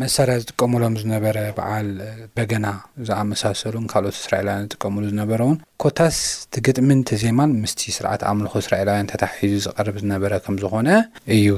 መሳርያ 0.00 0.34
ዝጥቀምሎም 0.42 0.94
ዝነበረ 1.02 1.36
በዓል 1.58 1.88
በገና 2.36 2.66
ዝኣመሳሰሉን 3.08 3.86
ካልኦት 3.94 4.18
እስራኤላውያን 4.22 4.66
ዝጥቀሙሉ 4.70 5.04
ዝነበረ 5.12 5.40
ውን 5.50 5.58
ኮታስ 5.84 6.18
ቲ 6.54 6.66
ግጥምንቲ 6.68 7.10
ዜማን 7.24 7.54
ምስቲ 7.64 7.84
ስርዓት 7.98 8.22
ኣምልኹ 8.30 8.52
እስራኤላውያን 8.64 9.10
ተታሓሒዙ 9.12 9.54
ዝቐርብ 9.66 9.96
ዝነበረ 10.04 10.32
ከም 10.46 10.56
ዝኾነ 10.64 10.88
እዩ 11.36 11.50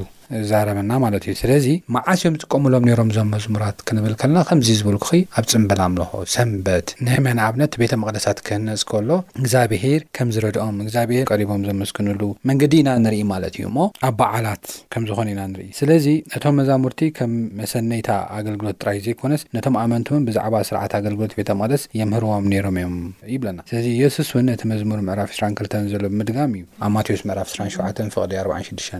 ዛረበና 0.50 0.93
ማለት 1.02 1.23
እዩ 1.29 1.33
ስለዚ 1.41 1.67
መዓስዮም 1.95 2.37
ዝጥቀምሎም 2.37 2.85
ነሮም 2.88 3.09
እዞም 3.12 3.33
መዝሙራት 3.35 3.79
ክንብል 3.88 4.12
ከለና 4.21 4.43
ከምዚ 4.49 4.69
ዝብል 4.79 4.97
ክኸ 5.02 5.11
ኣብ 5.38 5.47
ፅምበል 5.52 5.81
ኣምልኾ 5.87 6.12
ሰንበት 6.35 6.87
ና 7.07 7.19
መን 7.25 7.41
ኣብነት 7.49 7.75
ቤተ 7.83 7.93
መቅደሳት 8.02 8.38
ክህነፅ 8.47 8.85
ከሎ 8.93 9.11
እግዚኣብሄር 9.41 10.00
ከም 10.19 10.31
ዝረድኦም 10.37 10.79
እግዚኣብሄር 10.87 11.26
ቀሪቦም 11.33 11.67
ዘመስግንሉ 11.71 12.21
መንገዲ 12.50 12.76
ኢና 12.85 12.93
ንርኢ 13.07 13.21
ማለት 13.35 13.57
እዩ 13.61 13.67
እሞ 13.73 13.79
ኣብ 14.09 14.17
በዓላት 14.23 14.67
ከም 14.95 15.05
ዝኾነ 15.11 15.29
ኢና 15.35 15.43
ርኢዩ 15.59 15.62
ስለዚ 15.78 16.07
እቶም 16.37 16.54
መዛሙርቲ 16.61 17.02
ከም 17.19 17.33
መሰነይታ 17.61 18.11
ኣገልግሎት 18.38 18.76
ጥራይ 18.83 18.99
ዘይኮነስ 19.04 19.42
ነቶም 19.57 19.75
ኣመንቶን 19.83 20.25
ብዛዕባ 20.28 20.57
ስርዓት 20.69 20.92
ኣገልግሎት 20.99 21.33
ቤተማደስ 21.38 21.83
የምህርዎም 22.00 22.47
ነይሮም 22.52 22.75
እዮም 22.81 22.95
ይብለና 23.35 23.59
ስለዚ 23.71 23.87
ኢየሱስ 23.99 24.31
ውን 24.37 24.49
እቲ 24.54 24.62
መዝሙሩ 24.73 25.00
ምዕራፍ 25.09 25.31
22 25.38 25.78
ዘሎ 25.95 26.04
ምድጋም 26.21 26.54
እዩ 26.59 26.64
ኣብ 26.87 26.92
ማቴዎስ 26.97 27.23
ምዕራፍ 27.31 27.49
27 27.57 28.04
ፍቅ 28.16 28.26
46 28.45 28.90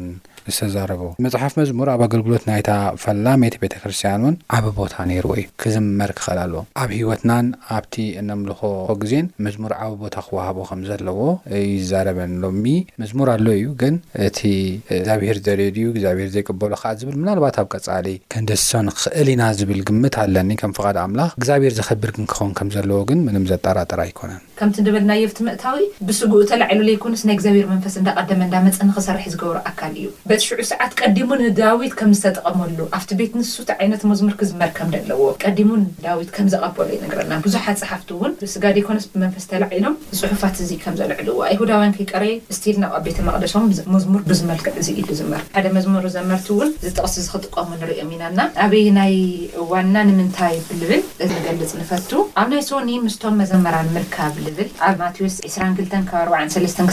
ዝተዛረቦ 0.55 1.03
መፅሓፍ 1.25 1.53
መዝሙር 1.61 1.89
ኣብ 1.95 2.01
ኣገልግሎት 2.07 2.45
ናይታ 2.51 2.71
ፈላሜቲ 3.05 3.55
ቤተ 3.63 3.75
ክርስትያን 3.83 4.23
እውን 4.25 4.37
ዓብ 4.57 4.65
ቦታ 4.79 4.95
ነይሩዎ 5.11 5.33
እዩ 5.41 5.45
ክዝመር 5.63 6.11
ክኽእል 6.19 6.39
ኣለዎ 6.45 6.61
ኣብ 6.83 6.91
ሂወትናን 6.99 7.47
ኣብቲ 7.77 7.95
እነምልኾ 8.21 8.61
ግዜን 9.03 9.27
መዝሙር 9.47 9.73
ዓብ 9.81 9.93
ቦታ 10.03 10.17
ክዋህቦ 10.29 10.59
ከም 10.71 10.81
ዘለዎ 10.89 11.21
እዩዛረበን 11.61 12.33
ሎሚ 12.45 12.65
መዝሙር 13.03 13.31
ኣሎ 13.35 13.47
እዩ 13.59 13.69
ግን 13.83 13.95
እቲ 14.29 14.41
እግዚኣብሔር 14.99 15.39
ዘርድ 15.49 15.77
ዩ 15.83 15.87
እግዚኣብሄር 15.95 16.31
ዘይቀበሉከዓ 16.37 16.93
ዝብል 17.03 17.17
ምናልባት 17.23 17.59
ኣብ 17.63 17.69
ቀጻሊ 17.77 18.07
ከንደስሰን 18.35 18.89
ክኽእል 18.97 19.31
ኢና 19.35 19.45
ዝብል 19.61 19.83
ግምት 19.91 20.17
ኣለኒ 20.25 20.51
ከም 20.63 20.75
ፍቓድ 20.81 20.99
ኣምላኽ 21.05 21.31
እግዚኣብሔር 21.41 21.75
ዘኸብርግን 21.81 22.27
ክኸውን 22.33 22.55
ከም 22.61 22.71
ዘለዎ 22.79 23.01
ግን 23.13 23.23
ምንም 23.29 23.47
ዘጠራጠራ 23.53 24.01
ኣይኮነን 24.09 24.43
ከምቲ 24.59 24.77
ንደበልናዮፍቲ 24.83 25.39
ምእታዊ 25.47 25.79
ብስጉእ 26.09 26.43
ተላዕሉ 26.51 26.81
ዘይኮንስ 26.91 27.23
ናይ 27.29 27.35
እግዚኣብሔር 27.39 27.67
መንፈስ 27.75 27.95
እንዳቀደመ 28.01 28.41
እንዳ 28.49 28.57
መፀንኽ 28.69 28.95
ዝሰርሒ 29.03 29.25
ዝገብሩ 29.33 29.57
ኣካል 29.71 29.95
እዩ 30.03 30.07
እዚሽዑ 30.37 30.62
ሰዓት 30.73 30.93
ቀዲሙ 31.01 31.29
ንዳዊት 31.41 31.93
ከም 32.01 32.11
ዝተጠቐመሉ 32.19 32.77
ኣብቲ 32.99 33.11
ቤት 33.19 33.33
ንሱቲ 33.39 33.71
ዓይነት 33.81 34.03
መዝሙርክ 34.11 34.41
ዝመርከም 34.51 34.89
ደኣለዎ 34.95 35.23
ቀዲሙን 35.45 35.83
ዳዊት 36.05 36.31
ከም 36.37 36.47
ዘቐበሉ 36.53 36.87
ዩነግረና 36.97 37.33
ብዙሓት 37.47 37.79
ፀሓፍቲ 37.83 38.09
እውን 38.17 38.33
ስጋዲ 38.53 38.77
ኮነስ 38.87 39.07
ብመንፈስ 39.15 39.45
ዝተላዓሎም 39.47 39.95
ፅሑፋት 40.21 40.57
እዚ 40.67 40.71
ከም 40.85 40.95
ዘለዕልዎ 41.01 41.37
ኣይሁዳውያን 41.49 41.93
ከይ 41.99 42.07
ቀረ 42.12 42.25
ስትኢል 42.59 42.79
ናብ 42.85 42.93
ኣብ 42.99 43.03
ቤተ 43.09 43.19
መቅደሶም 43.29 43.67
መዝሙር 43.97 44.23
ብዝመልክዕ 44.31 44.73
እዙ 44.85 44.89
ኢሉ 45.03 45.11
ዝመር 45.21 45.43
ሓደ 45.59 45.67
መዝመሮ 45.79 46.05
ዘመርቲ 46.17 46.47
እውን 46.55 46.71
ዝጠቕሲ 46.87 47.17
ዝክጥቀሙ 47.27 47.69
ንሪዮም 47.83 48.12
ኢናና 48.17 48.41
ኣበይ 48.69 48.89
ናይ 49.01 49.15
ዋና 49.75 49.95
ንምንታይ 50.12 50.57
ብልብል 50.71 51.05
እንገልፅ 51.29 51.75
ንፈቱ 51.83 52.11
ኣብ 52.43 52.49
ናይ 52.55 52.62
ሶኒ 52.71 52.91
ምስቶም 53.07 53.37
መዘመራ 53.43 53.75
ንምርካብ 53.91 54.33
ብልብል 54.39 54.71
ኣብ 54.89 54.97
ማቴዎስ 55.05 55.37
22 55.53 55.97
43 56.25 56.91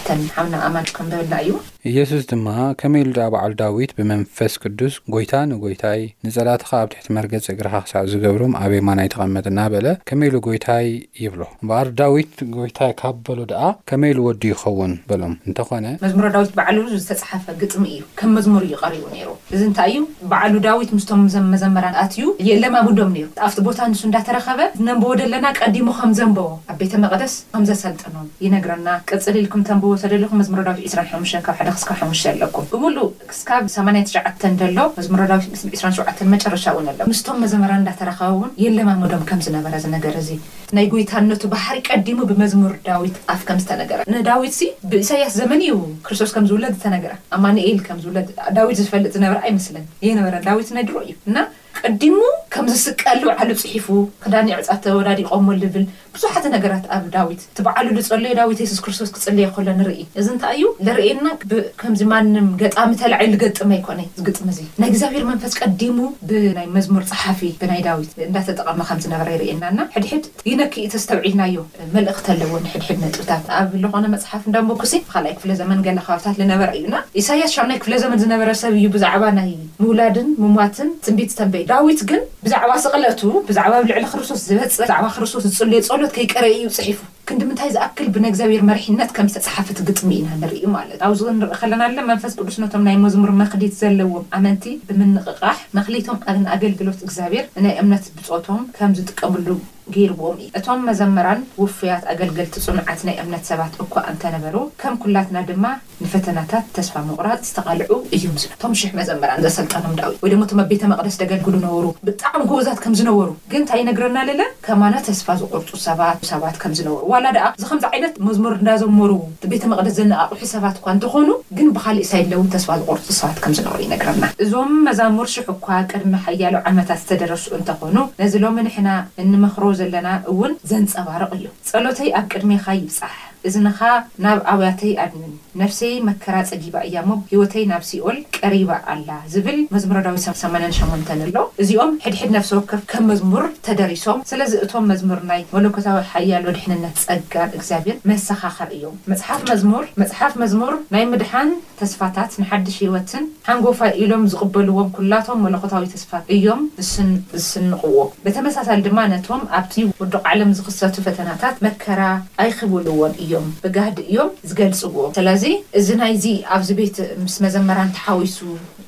ክሸ 0.00 0.16
ሓና 0.38 0.54
ኣማንጭ 0.70 0.90
ከም 0.98 1.10
ደብላ 1.14 1.34
እዩ 1.44 1.52
ኢየሱስ 1.90 2.20
ድማ 2.30 2.48
ከመ 2.80 2.92
ኢሉ 3.02 3.08
ዳኣ 3.16 3.24
ባዕሉ 3.34 3.52
ዳዊት 3.60 3.92
ብመንፈስ 3.98 4.52
ቅዱስ 4.62 4.94
ጐይታ 5.14 5.32
ንጎይታይ 5.50 6.00
ንጸላትኻ 6.26 6.68
ኣብ 6.80 6.88
ትሕቲ 6.92 7.08
መርገፂ 7.16 7.46
እግርኻ 7.52 7.74
ክሳዕ 7.86 8.02
ዝገብሩም 8.12 8.52
ኣበይማና 8.60 8.98
ይተቐመጥና 9.06 9.60
በለ 9.72 9.86
ከመይሉ 10.08 10.34
ጎይታይ 10.46 10.86
ይብሎ 11.22 11.40
በዕሉ 11.70 11.88
ዳዊት 12.00 12.34
ጎይታይ 12.58 12.92
ካብ 13.00 13.16
በሉ 13.28 13.38
ደኣ 13.52 13.62
ከመይሉ 13.90 14.18
ወዱ 14.28 14.42
ይኸውን 14.52 14.92
በሎም 15.08 15.34
እንተኾነ 15.48 15.84
መዝሙሮ 16.04 16.30
ዳዊት 16.36 16.52
ባዕሉ 16.60 16.78
ዝተጻሓፈ 16.92 17.44
ግጥሚ 17.62 17.84
እዩ 17.96 18.04
ከም 18.20 18.30
መዝሙሩ 18.40 18.62
ይቐሪቡ 18.74 19.02
ነይሩ 19.14 19.28
እዚ 19.56 19.60
እንታይ 19.70 19.90
እዩ 19.96 20.04
በዕሉ 20.34 20.54
ዳዊት 20.68 20.92
ምስቶም 20.98 21.24
ዘመዘመራ 21.34 21.84
ኣትእዩ 22.04 22.28
የለማ 22.50 22.76
ቡዶም 22.90 23.12
ኒሩ 23.16 23.28
ኣብቲ 23.48 23.58
ቦታ 23.70 23.80
ንሱ 23.94 24.02
እንዳተረኸበ 24.10 24.62
ዝነንብቦ 24.78 25.10
ደለና 25.22 25.44
ቀዲሞ 25.62 25.88
ከም 26.00 26.14
ዘንብቦ 26.20 26.46
ኣብ 26.70 26.78
ቤተ 26.84 26.94
መቕደስ 27.06 27.36
ከም 27.56 27.66
ዘሰልጥኑ 27.72 28.16
ይነግረና 28.46 28.88
ቀጽሊኢልኩም 29.10 29.66
ተንብቦ 29.70 29.92
ሰደለኹ 30.04 30.32
መዝሙሮ 30.42 30.62
ዳዊት 30.70 30.86
ዒስራንሕሙሽ 30.90 31.34
ካብ 31.50 31.68
ክስካ 31.76 31.90
ሕሙሻ 32.00 32.22
ኣለኩም 32.32 32.64
ብምሉእ 32.72 33.06
ክስካብ 33.30 33.62
89ሸ 33.74 34.14
ዘሎ 34.60 34.80
መዝሙሮ 34.98 35.22
ዳዊት 35.30 35.46
ምስሊ 35.52 35.70
2ሸ 35.82 36.20
መጨረሻ 36.34 36.64
እውን 36.74 36.88
ኣሎ 36.92 37.00
ምስቶም 37.12 37.38
መዘመራ 37.44 37.72
እንዳተረኸበእውን 37.80 38.50
የለማመዶም 38.64 39.22
ከም 39.30 39.40
ዝነበረ 39.46 39.74
ዝነገረ 39.84 40.14
እዚ 40.24 40.30
ናይ 40.78 40.86
ጎይታነቱ 40.92 41.42
ባሕሪ 41.54 41.78
ቀዲሙ 41.90 42.18
ብመዝሙር 42.32 42.74
ዳዊት 42.88 43.16
ኣፍ 43.34 43.42
ከም 43.48 43.58
ዝተነገረ 43.64 43.98
ንዳዊት 44.16 44.58
ብእሳይያስ 44.92 45.34
ዘመን 45.40 45.62
እዩ 45.68 45.74
ክርስቶስ 46.08 46.32
ከም 46.36 46.46
ዝውለድ 46.52 46.74
ዝተነገራ 46.78 47.14
ኣማ 47.38 47.44
ንኤል 47.58 47.80
ከም 47.88 47.98
ዝውለ 48.04 48.18
ዳዊት 48.58 48.78
ዝፈልጥ 48.84 49.12
ዝነበረ 49.18 49.38
ኣይመስልን 49.48 49.86
የ 50.08 50.12
ነበረ 50.20 50.34
ዳዊት 50.48 50.70
ናይ 50.78 50.86
ድሮ 50.90 50.98
እዩ 51.06 51.14
እና 51.30 51.38
ቀዲሙ 51.84 52.14
ከም 52.54 52.66
ዝስቀ 52.70 53.02
ሉው 53.20 53.30
ዓሉ 53.40 53.50
ፅሒፉ 53.60 53.86
ክዳኒ 54.22 54.48
ዕፃፍ 54.56 54.78
ተወዳዲ 54.86 55.20
ይቆሞዝብል 55.24 55.84
ብዙሓት 56.16 56.46
ነገራት 56.54 56.84
ኣብ 56.96 57.04
ዳዊት 57.14 57.42
ት 57.56 57.64
በዓሉ 57.66 57.86
ዝፀለዮ 58.06 58.32
ዳዊት 58.38 58.58
የሱስ 58.62 58.80
ክርስቶስ 58.84 59.10
ክፅልየ 59.16 59.44
ይኮሎ 59.48 59.66
ንርኢ 59.78 60.00
እዚ 60.20 60.26
እንታይ 60.32 60.54
እዩ 60.58 60.64
ዘርእየና 60.86 61.26
ብከምዚ 61.50 62.02
ማንም 62.12 62.48
ገጣሚ 62.62 62.90
ተላዓዩ 63.02 63.28
ዝገጥመ 63.36 63.70
ኣይኮነ 63.76 64.00
ዝገጥሚ 64.18 64.48
ዙ 64.56 64.66
ናይ 64.80 64.88
እግዚኣብሔር 64.92 65.24
መንፈስ 65.30 65.54
ቀዲሙ 65.62 65.98
ብናይ 66.30 66.66
መዝሙር 66.76 67.04
ፀሓፊ 67.12 67.40
ብናይ 67.60 67.80
ዳዊት 67.88 68.10
እንዳተጠቐመ 68.28 68.80
ከም 68.88 69.00
ዝነበረ 69.04 69.28
ይርእየናና 69.36 69.78
ሕድሕድ 69.94 70.26
ይነኪኢተስተውዒድናዮ 70.50 71.56
መልእክት 71.96 72.28
ኣለዎ 72.34 72.52
ንሕድሕድ 72.66 73.00
ነጥብታት 73.04 73.46
ኣብ 73.60 73.70
ዝኾነ 73.84 74.04
መፅሓፍ 74.16 74.44
እንዳበኩሴ 74.50 74.92
ብካልኣይ 75.06 75.36
ክፍለ 75.38 75.50
ዘመን 75.62 75.80
ገለ 75.88 75.98
ኸባቢታት 76.08 76.36
ዝነበረ 76.42 76.68
እዩ 76.80 76.84
ና 76.96 77.02
ኢሳያስ 77.22 77.50
ሻ 77.58 77.66
ናይ 77.72 77.80
ክፍለ 77.84 77.94
ዘመን 78.04 78.20
ዝነበረ 78.24 78.50
ሰብ 78.64 78.72
እዩ 78.82 78.86
ብዛዕባ 78.98 79.24
ናይ 79.40 79.50
ምውላድን 79.82 80.30
ምማትን 80.44 80.90
ፅንቢት 81.08 81.32
ተንበእዩ 81.40 81.66
ዳዊት 81.72 82.02
ግን 82.12 82.22
ብዛዕባ 82.46 82.70
ስቕለ 82.86 83.04
ብዛዕ 83.50 83.68
ብልዕሊ 83.82 84.04
ክርስቶስ 84.12 84.40
ዝበፀስስ 84.50 85.32
ዝሎየ 85.60 85.78
ዝሎዩ 85.88 86.01
ከይቀረ 86.14 86.44
እዩ 86.54 86.62
ፅሒፉ 86.76 86.98
ክንዲምንታይ 87.28 87.68
ዝኣክል 87.74 88.06
ብእግዚኣብሔር 88.14 88.62
መርሒነት 88.70 89.10
ከም 89.16 89.26
ዝተፅሓፍት 89.34 89.78
ግጥሚ 89.88 90.10
ኢና 90.20 90.28
ንርዩ 90.40 90.62
ማለት 90.76 91.00
ኣብዚ 91.08 91.20
ንርኢ 91.40 91.50
ከለና 91.60 91.82
ሎ 91.96 92.06
መንፈስ 92.10 92.32
ቅዱስነቶም 92.38 92.82
ናይ 92.88 92.96
መዝሙር 93.04 93.30
መክሊት 93.42 93.74
ዘለዎም 93.80 94.24
ኣመንቲ 94.38 94.64
ብምንቕቃሕ 94.88 95.58
መክሊቶም 95.78 96.18
ኣን 96.32 96.40
ኣገልግሎት 96.54 97.00
እግዚኣብሔር 97.06 97.44
ናይ 97.66 97.74
እምነት 97.82 98.06
ብፆቶም 98.16 98.60
ከም 98.78 98.94
ዝጥቀምሉ 98.98 99.46
ገይርዎም 99.94 100.36
እቶም 100.58 100.80
መዘመራን 100.88 101.40
ውፉያት 101.62 102.04
ኣገልገልቲ 102.12 102.54
ፅኑዓት 102.66 103.00
ናይ 103.06 103.16
እምነት 103.22 103.44
ሰባት 103.50 103.74
እኳ 103.84 103.94
እንተነበሩ 104.12 104.54
ከም 104.80 104.94
ኩላትና 105.02 105.36
ድማ 105.50 105.64
ንፈተናታት 106.04 106.64
ተስፋ 106.76 106.94
ምቁራፅ 107.08 107.38
ዝተቃልዑ 107.48 107.94
እዮም 108.16 108.34
ዝ 108.42 108.46
ቶም 108.62 108.72
ሽሕ 108.80 108.90
መዘመራን 109.00 109.42
ዘሰልጠኖም 109.46 109.94
ዳው 110.00 110.12
ወይ 110.22 110.30
ድማ 110.34 110.42
እቶም 110.46 110.60
ኣብ 110.64 110.68
ቤተ 110.72 110.82
መቅደስ 110.92 111.16
ደገልግሉ 111.22 111.54
ነበሩ 111.66 111.86
ብጣዕሚ 112.08 112.42
ጎበዛት 112.52 112.78
ከም 112.84 112.96
ዝነበሩ 113.00 113.28
ግን 113.52 113.60
እንታይ 113.62 113.78
ይነግረና 113.82 114.18
ዘላ 114.30 114.42
ከማና 114.68 114.94
ተስፋ 115.08 115.26
ዝቁርፁ 115.42 115.70
ሰባት 115.86 116.22
ሰባት 116.32 116.56
ከምዝነበሩ 116.64 117.02
ዋላ 117.12 117.26
ደኣ 117.36 117.46
እዚ 117.58 117.64
ከምዚ 117.70 117.86
ዓይነት 117.92 118.14
መዝሙር 118.28 118.54
እዳዘመሩ 118.60 119.10
ቤተ 119.54 119.62
መቅደስ 119.74 119.94
ዘነኣኣቑሑ 120.00 120.40
ሰባት 120.54 120.76
እኳ 120.80 120.86
እንተኾኑ 120.96 121.30
ግን 121.58 121.68
ብካሊእ 121.76 122.08
ሳይድለውን 122.12 122.50
ተስፋ 122.56 122.70
ዝቁርፁ 122.82 123.06
ሰባት 123.20 123.38
ከምዝነበሩ 123.44 123.80
ይነግረና 123.86 124.24
እዞም 124.44 124.72
መዛሙር 124.88 125.28
ሽሕ 125.34 125.46
እኳ 125.56 125.68
ቅድሚ 125.92 126.14
ሓያሉ 126.26 126.56
ዓመታት 126.72 127.00
ዝተደረሱ 127.04 127.46
እንተኾኑ 127.60 127.96
ነዚ 128.22 128.34
ሎሚ 128.46 128.58
ንሕና 128.68 128.88
እንመክሮ 129.22 129.64
ዘለና 129.82 130.08
እውን 130.32 130.52
ዘንፀባርቕ 130.70 131.30
እዩ 131.40 131.44
ጸሎተይ 131.70 132.10
ኣብ 132.18 132.24
ቅድሜኻ 132.32 132.64
ይብፃሕ 132.80 133.14
እዚ 133.48 133.56
ንኻ 133.66 133.78
ናብ 134.24 134.40
ኣብያተይ 134.52 134.92
ኣድንን 135.04 135.32
ነፍሰይ 135.60 135.94
መከራ 136.08 136.36
ፀጊባ 136.50 136.76
እያ 136.88 136.96
ሞ 137.08 137.12
ሂይወተይ 137.30 137.64
ናብ 137.70 137.82
ሲኦል 137.88 138.18
ቀሪባ 138.36 138.70
ኣላ 138.92 139.10
ዝብል 139.32 139.58
መዝሙርዳዊ 139.74 140.16
8ያ 140.24 140.68
ሸመንተን 140.78 141.20
ኣሎ 141.26 141.36
እዚኦም 141.62 141.92
ሕድሕድ 142.04 142.30
ነፍሲ 142.36 142.50
ወከፍ 142.58 142.82
ከም 142.92 143.04
መዝሙር 143.12 143.46
ተደሪሶም 143.68 144.20
ስለዚ 144.30 144.52
እቶም 144.66 144.86
መዝሙር 144.92 145.20
ናይ 145.30 145.42
መለኮታዊ 145.56 145.98
ሓያል 146.12 146.46
ወድሕንነት 146.50 146.96
ፀጋን 147.06 147.50
እግዚኣብሔር 147.58 147.98
መሰኻኸር 148.12 148.70
እዮም 148.76 148.94
መፅሓፍ 149.12 149.42
መዝሙር 149.52 149.84
መፅሓፍ 150.02 150.34
መዝሙር 150.42 150.74
ናይ 150.96 151.04
ምድሓን 151.14 151.50
ተስፋታት 151.82 152.30
ንሓድሽ 152.42 152.76
ሂይወትን 152.84 153.24
ሓንጎፋ 153.50 153.78
ኢሎም 154.04 154.24
ዝቕበልዎም 154.34 154.90
ኩላቶም 154.98 155.42
መለኮታዊ 155.46 155.84
ተስፋ 155.96 156.10
እዮም 156.36 156.62
ስዝስንቕዎ 156.92 157.98
ብተመሳሳሊ 158.26 158.80
ድማ 158.88 158.98
ነቶም 159.14 159.42
ኣብቲ 159.60 159.74
ውዱቕ 160.04 160.22
ዓለም 160.32 160.52
ዝኽሰቱ 160.60 160.96
ፈተናታት 161.08 161.56
መከራ 161.68 162.00
ኣይክህብልዎን 162.44 163.12
እዮም 163.22 163.30
ብጋዲ 163.62 163.96
እዮም 164.10 164.30
ዝገልፅዎዎ 164.50 165.06
ስለዚ 165.18 165.44
እዚ 165.78 165.88
ናይዚ 166.02 166.24
ኣብዚ 166.56 166.68
ቤት 166.80 166.96
ምስ 167.24 167.36
መዘመራንቲ 167.44 167.96
ሓዊሱ 168.06 168.36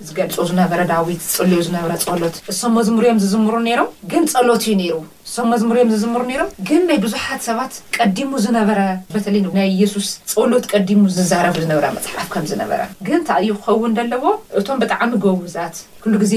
ዝገልፆ 0.06 0.36
ዝነበረ 0.50 0.80
ዳዊት 0.92 1.22
ፅልዩ 1.36 1.58
ዝነበረ 1.66 1.92
ጸሎት 2.04 2.36
እሶም 2.52 2.72
መዝሙርዮም 2.78 3.20
ዝዝምሩ 3.22 3.54
ነይሮም 3.68 3.90
ግን 4.12 4.24
ጸሎት 4.32 4.62
እዩ 4.68 4.74
ነይሩ 4.82 4.96
እሶም 5.34 5.48
መዝሙር 5.52 5.76
እዮም 5.78 5.88
ዝዝምሩ 5.92 6.20
ነሮም 6.28 6.50
ግን 6.66 6.82
ናይ 6.88 6.98
ብዙሓት 7.04 7.40
ሰባት 7.46 7.72
ቀዲሙ 7.96 8.28
ዝነበረ 8.44 8.80
በተለ 9.14 9.36
ናይ 9.56 9.70
የሱስ 9.80 10.08
ፀሎት 10.32 10.66
ቀዲሙ 10.72 11.00
ዝዛረቡ 11.14 11.54
ዝነበረ 11.64 11.86
መፅሓፍ 11.96 12.28
ከም 12.34 12.44
ዝነበረ 12.50 12.80
ግን 13.08 13.20
ታ 13.28 13.38
እዩ 13.44 13.52
ክኸውን 13.62 13.96
ደለዎ 13.98 14.22
እቶም 14.58 14.78
ብጣዕሚ 14.82 15.10
ጎብዛት 15.24 15.78
ኩሉ 16.04 16.14
ግዜ 16.22 16.32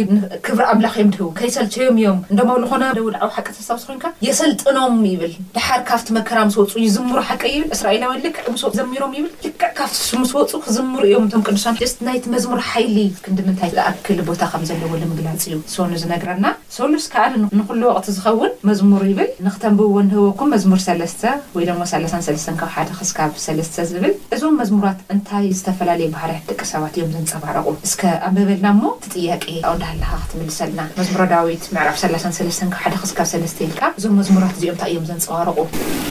ክብሪ 0.46 0.62
ኣምላኽ 0.74 0.94
እዮም 1.02 1.12
ድህቡ 1.14 1.28
ከይሰልቸዮም 1.40 1.98
እዮም 2.02 2.20
እንደማ 2.32 2.50
ንኾና 2.64 2.84
ደውድ 2.98 3.16
ዓብ 3.26 3.32
ሓቂ 3.36 3.46
ተሳብስኮንካ 3.58 4.06
የሰልጥኖም 4.28 4.98
ይብል 5.12 5.34
ድሓር 5.58 5.82
ካብቲ 5.90 6.10
መከራ 6.18 6.38
ምስ 6.50 6.58
ወፁ 6.62 6.74
ይዝምሩ 6.86 7.18
ሓቀ 7.30 7.44
ይብል 7.56 7.70
እስራኤላዊ 7.78 8.14
ልክዕ 8.26 8.46
ስ 8.64 8.74
ዘሚሮም 8.80 9.14
ይብል 9.20 9.30
ልክዕ 9.46 9.72
ካብምስ 9.80 10.34
ወፁ 10.40 10.52
ክዝምሩ 10.66 11.02
እዮም 11.12 11.28
እም 11.40 11.44
ቅዱሳደስቲ 11.50 12.02
ናይቲ 12.10 12.26
መዝሙር 12.36 12.62
ሓይሊ 12.72 12.98
ክንዲምንታይ 13.28 13.72
ዝኣክል 13.78 14.20
ቦታ 14.32 14.42
ከም 14.54 14.66
ዘለዎ 14.72 14.92
ልምግላፂ 15.04 15.38
እዩ 15.50 15.58
ስኑ 15.76 15.92
ዝነግረና 16.04 16.46
ሰሉስ 16.80 17.08
ከኣንኩሉ 17.16 17.82
ወቅቲ 17.94 18.08
ዝኸውንመ 18.18 18.76
ይብል 19.10 19.30
ንክተንብብዎ 19.46 19.96
ንህወኩም 20.10 20.48
መዝሙር 20.54 20.80
ሰለስተ 20.88 21.24
ወይ 21.56 21.64
3 21.92 23.20
ብ 23.32 23.36
ስብ 23.46 23.86
ዝብል 23.92 24.14
እዞም 24.36 24.56
መዝሙራት 24.62 25.00
እንታይ 25.14 25.46
ዝተፈላለዩ 25.60 26.08
ባህርት 26.16 26.44
ደቂ 26.50 26.62
ሰባት 26.72 26.94
እዮም 27.00 27.10
ዘንፀባረቁ 27.16 27.66
እስ 27.88 27.94
ኣብ 28.28 28.32
መበልና 28.38 28.68
ሞ 28.82 28.84
ትጥያቂ 29.06 29.44
ኣዳሃለካ 29.72 30.12
ክትምልሰና 30.24 30.80
መሙ 31.00 31.40
ዊት 31.48 31.64
ዕ 31.66 31.70
ብ 32.94 33.26
ስ 33.32 33.40
ል 33.72 33.76
እዞም 34.00 34.16
መዝሙራት 34.22 34.56
እዚኦም 34.58 34.80
ይ 34.92 34.92
እዮም 34.92 35.06
ዘንፀዋርቑ 35.12 35.58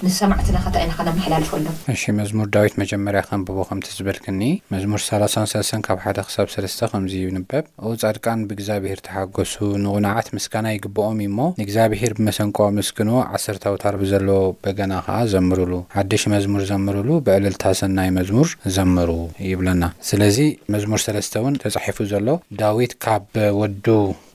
ንሰማዕትና 0.06 0.56
ከን 0.64 0.76
ኢናከመሓላልፈሎ 0.87 1.66
ሺ 2.02 2.12
መዝሙር 2.21 2.47
ዳዊት 2.56 2.75
መጀመርያ 2.85 3.21
ከንብቦ 3.28 3.59
ከምቲ 3.71 3.88
ዝበልክኒ 3.99 4.40
መሙር 4.75 5.02
3 5.09 5.75
ካብ 5.88 6.00
ሳብ 6.37 6.49
ከዚይንበብ 6.92 7.64
ኡ 7.87 7.90
ፀድቃን 8.04 8.40
ብእግዚኣብሄር 8.49 9.00
ተሓገሱ 9.06 9.54
ንቁንዓት 9.85 10.26
ምስካና 10.37 10.66
ይግብኦም 10.76 11.18
እ 11.26 11.28
ሞ 11.38 11.47
እግዚኣብሄር 11.64 12.12
ብመሰቀ 12.18 12.59
መስክኖ 12.78 13.11
ዓሰርታዊታርቢ 13.37 14.02
ዘለዎ 14.12 14.40
በገና 14.64 14.92
ከዓ 15.06 15.16
ዘምሩሉ 15.32 15.73
ሓዱሽ 15.96 16.23
መዝሙር 16.35 16.62
ዘምሩሉ 16.73 17.08
ብዕልልታ 17.26 17.64
ሰናይ 17.80 18.11
መዝሙር 18.18 18.50
ዘምሩ 18.76 19.11
ይብለና 19.50 19.82
ስለዚ 20.11 20.38
መዝሙር 20.75 21.00
3ለስተ 21.06 21.35
እውን 21.42 21.58
ተፃሒፉ 21.64 21.99
ዘሎ 22.12 22.28
ዳዊት 22.62 22.94
ካብ 23.06 23.26
ወዱ 23.61 23.87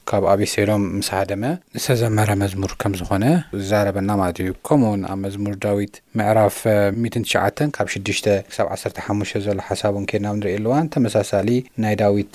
ካብ 0.10 0.24
ኣብሰሎም 0.34 0.84
ምስሓደመ 1.00 1.44
ንዝተዘመረ 1.76 2.30
መዝሙር 2.42 2.72
ከም 2.82 2.94
ዝኾነ 3.00 3.26
ዝዛረበና 3.58 4.10
ማለት 4.22 4.38
እዩ 4.44 4.52
ከምኡውን 4.68 5.02
ኣብ 5.12 5.20
መዝሙር 5.26 5.54
ዳዊት 5.66 5.94
ምዕራፍ 6.20 6.58
19ሸ 7.04 7.44
ካብ 7.76 7.88
6ሽ 7.96 8.18
ክሳብ 8.50 8.68
15ሙ 8.78 9.20
ዘሎ 9.48 9.58
ሓሳብእውን 9.70 10.08
ኬድና 10.12 10.34
ንርእየኣልዋን 10.40 10.90
ተመሳሳሊ 10.96 11.50
ናይ 11.86 11.96
ዳዊት 12.04 12.34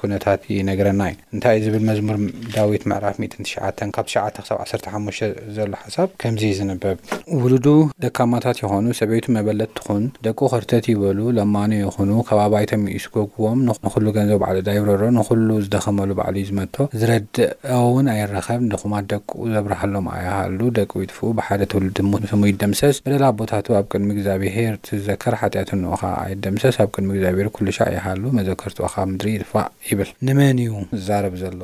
ኩነታት 0.00 0.40
ዩነገረና 0.56 1.02
እዩ 1.10 1.16
እንታይእ 1.34 1.62
ዝብል 1.64 1.82
መዝሙር 1.88 2.16
ዳዊት 2.54 2.82
ምዕራፍ 2.90 3.16
ም 3.22 3.28
ትሽዓ 3.34 3.64
ካብ 3.96 4.06
ትሽዓተ 4.10 4.36
ክሳብ 4.44 4.58
ዓሰርተ 4.64 4.86
ሓሙሽተ 4.94 5.30
ዘሎ 5.56 5.70
ሓሳብ 5.84 6.08
ከምዚ 6.22 6.42
ዝንበብ 6.58 6.96
ውሉዱ 7.42 7.66
ደካማታት 8.04 8.58
ይኾኑ 8.64 8.86
ሰበይቱ 9.00 9.26
መበለት 9.36 9.70
ትኹን 9.78 10.04
ደቁ 10.26 10.40
ክርተት 10.52 10.86
ይበሉ 10.92 11.18
ለማኖ 11.38 11.72
ይኹኑ 11.82 12.10
ካብ 12.30 12.38
ኣባይቶም 12.46 12.84
ዩስጎጉቦም 12.96 13.60
ንኹሉ 13.68 14.06
ገንዘቡ 14.18 14.38
ባዕል 14.44 14.58
እዳ 14.62 14.68
ይረሮ 14.78 15.02
ንኹሉ 15.18 15.48
ዝደኸመሉ 15.64 16.10
በዕሉ 16.20 16.36
እዩ 16.42 16.46
ዝመቶ 16.50 16.76
ዝረድአእውን 17.00 18.06
ኣይረኸብ 18.14 18.62
ድኹማት 18.74 19.06
ደቁ 19.12 19.30
ዘብርሃሎም 19.54 20.06
ኣያሃሉ 20.16 20.58
ደቁ 20.80 20.92
ይጥፉኡ 21.04 21.30
ብሓደ 21.40 21.60
ትውሉድ 21.74 21.98
ሙስሙ 22.12 22.42
ይደምሰስ 22.52 22.96
በደላ 23.06 23.24
ቦታቱ 23.40 23.66
ኣብ 23.80 23.86
ቅድሚ 23.92 24.10
እግዚኣብሄር 24.16 24.74
ትዘከር 24.88 25.36
ሓጢአት 25.42 25.72
ንኡኸ 25.82 26.02
ኣይደምሰስ 26.24 26.76
ኣብ 26.84 26.90
ቅድሚ 26.96 27.10
እግዚኣብሄር 27.16 27.50
ኩሉሻ 27.58 27.78
ኣያሃሉ 27.92 28.22
መዘከርት 28.40 28.78
ካብ 28.96 29.08
ምድሪ 29.14 29.28
ይጥፋእዩ 29.36 29.85
ይብል 29.90 30.08
ንመን 30.26 30.58
እዩ 30.62 30.70
ዛረብ 31.06 31.34
ዘሎ 31.42 31.60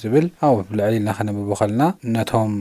ዝብል 0.00 0.26
ኣውልዕል 0.48 0.94
ኢልና 0.98 1.08
ኸነብቦ 1.18 1.50
ኸልና 1.60 1.82
ነቶም 2.14 2.52